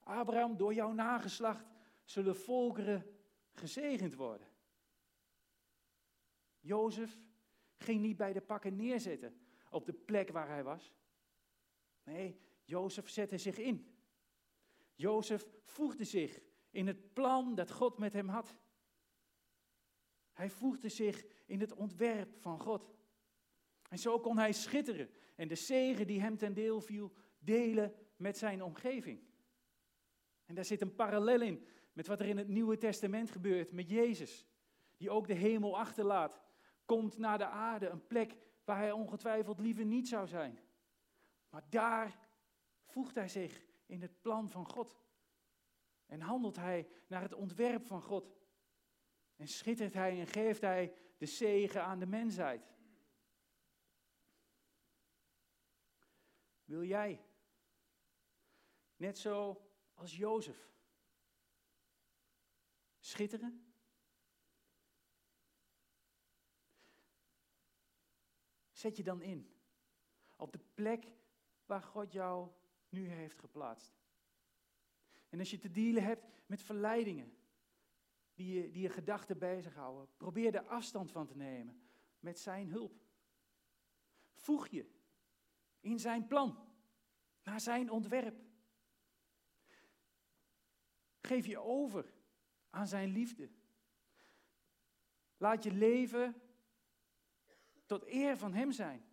Abraham, 0.00 0.56
door 0.56 0.74
jouw 0.74 0.92
nageslacht 0.92 1.66
zullen 2.04 2.36
volkeren 2.36 3.06
gezegend 3.52 4.14
worden. 4.14 4.48
Jozef 6.60 7.18
ging 7.76 8.00
niet 8.00 8.16
bij 8.16 8.32
de 8.32 8.40
pakken 8.40 8.76
neerzetten 8.76 9.40
op 9.70 9.86
de 9.86 9.92
plek 9.92 10.30
waar 10.30 10.48
hij 10.48 10.64
was. 10.64 10.92
Nee, 12.02 12.40
Jozef 12.64 13.08
zette 13.08 13.38
zich 13.38 13.58
in. 13.58 13.94
Jozef 14.94 15.48
voegde 15.64 16.04
zich 16.04 16.40
in 16.70 16.86
het 16.86 17.12
plan 17.12 17.54
dat 17.54 17.70
God 17.70 17.98
met 17.98 18.12
hem 18.12 18.28
had. 18.28 18.56
Hij 20.32 20.50
voegde 20.50 20.88
zich 20.88 21.24
in 21.46 21.60
het 21.60 21.72
ontwerp 21.72 22.40
van 22.40 22.60
God. 22.60 22.90
En 23.94 24.00
zo 24.00 24.20
kon 24.20 24.38
hij 24.38 24.52
schitteren 24.52 25.10
en 25.34 25.48
de 25.48 25.54
zegen 25.54 26.06
die 26.06 26.20
hem 26.20 26.36
ten 26.36 26.54
deel 26.54 26.80
viel 26.80 27.12
delen 27.38 27.94
met 28.16 28.38
zijn 28.38 28.62
omgeving. 28.62 29.20
En 30.44 30.54
daar 30.54 30.64
zit 30.64 30.80
een 30.80 30.94
parallel 30.94 31.40
in 31.40 31.66
met 31.92 32.06
wat 32.06 32.20
er 32.20 32.26
in 32.26 32.38
het 32.38 32.48
Nieuwe 32.48 32.78
Testament 32.78 33.30
gebeurt 33.30 33.72
met 33.72 33.90
Jezus, 33.90 34.46
die 34.96 35.10
ook 35.10 35.26
de 35.26 35.34
hemel 35.34 35.78
achterlaat, 35.78 36.40
komt 36.84 37.18
naar 37.18 37.38
de 37.38 37.46
aarde, 37.46 37.88
een 37.88 38.06
plek 38.06 38.36
waar 38.64 38.78
hij 38.78 38.92
ongetwijfeld 38.92 39.58
liever 39.58 39.84
niet 39.84 40.08
zou 40.08 40.26
zijn. 40.26 40.58
Maar 41.50 41.64
daar 41.68 42.18
voegt 42.84 43.14
hij 43.14 43.28
zich 43.28 43.64
in 43.86 44.02
het 44.02 44.20
plan 44.20 44.48
van 44.48 44.66
God. 44.66 45.00
En 46.06 46.20
handelt 46.20 46.56
hij 46.56 46.88
naar 47.06 47.22
het 47.22 47.34
ontwerp 47.34 47.86
van 47.86 48.02
God. 48.02 48.36
En 49.36 49.48
schittert 49.48 49.94
hij 49.94 50.20
en 50.20 50.26
geeft 50.26 50.60
hij 50.60 50.94
de 51.18 51.26
zegen 51.26 51.84
aan 51.84 51.98
de 51.98 52.06
mensheid. 52.06 52.73
Wil 56.74 56.84
jij, 56.84 57.24
net 58.96 59.18
zo 59.18 59.66
als 59.94 60.16
Jozef, 60.16 60.72
schitteren? 62.98 63.74
Zet 68.72 68.96
je 68.96 69.02
dan 69.02 69.22
in 69.22 69.54
op 70.36 70.52
de 70.52 70.58
plek 70.74 71.06
waar 71.66 71.82
God 71.82 72.12
jou 72.12 72.50
nu 72.88 73.08
heeft 73.08 73.38
geplaatst. 73.38 73.94
En 75.28 75.38
als 75.38 75.50
je 75.50 75.58
te 75.58 75.70
dealen 75.70 76.02
hebt 76.02 76.24
met 76.46 76.62
verleidingen 76.62 77.36
die 78.32 78.54
je, 78.54 78.70
die 78.70 78.82
je 78.82 78.90
gedachten 78.90 79.38
bezighouden, 79.38 80.16
probeer 80.16 80.54
er 80.54 80.66
afstand 80.66 81.10
van 81.10 81.26
te 81.26 81.36
nemen 81.36 81.82
met 82.18 82.38
zijn 82.38 82.68
hulp. 82.68 83.02
Voeg 84.34 84.68
je 84.68 84.93
in 85.84 86.00
zijn 86.00 86.26
plan, 86.26 86.58
naar 87.42 87.60
zijn 87.60 87.90
ontwerp. 87.90 88.42
Geef 91.20 91.46
je 91.46 91.58
over 91.58 92.12
aan 92.70 92.86
zijn 92.86 93.08
liefde. 93.08 93.50
Laat 95.36 95.62
je 95.62 95.72
leven 95.72 96.42
tot 97.86 98.06
eer 98.06 98.36
van 98.36 98.52
hem 98.52 98.72
zijn. 98.72 99.04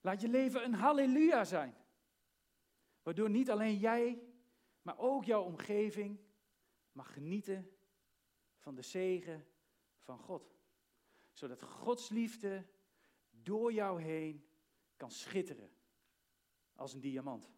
Laat 0.00 0.20
je 0.20 0.28
leven 0.28 0.64
een 0.64 0.74
halleluja 0.74 1.44
zijn. 1.44 1.74
Waardoor 3.02 3.30
niet 3.30 3.50
alleen 3.50 3.78
jij, 3.78 4.22
maar 4.82 4.98
ook 4.98 5.24
jouw 5.24 5.42
omgeving 5.42 6.20
mag 6.92 7.12
genieten 7.12 7.76
van 8.58 8.74
de 8.74 8.82
zegen 8.82 9.46
van 9.98 10.18
God. 10.18 10.56
Zodat 11.32 11.62
Gods 11.62 12.08
liefde 12.08 12.66
door 13.30 13.72
jou 13.72 14.02
heen 14.02 14.48
kan 14.96 15.10
schitteren 15.10 15.70
als 16.76 16.92
een 16.94 17.00
diamant. 17.00 17.50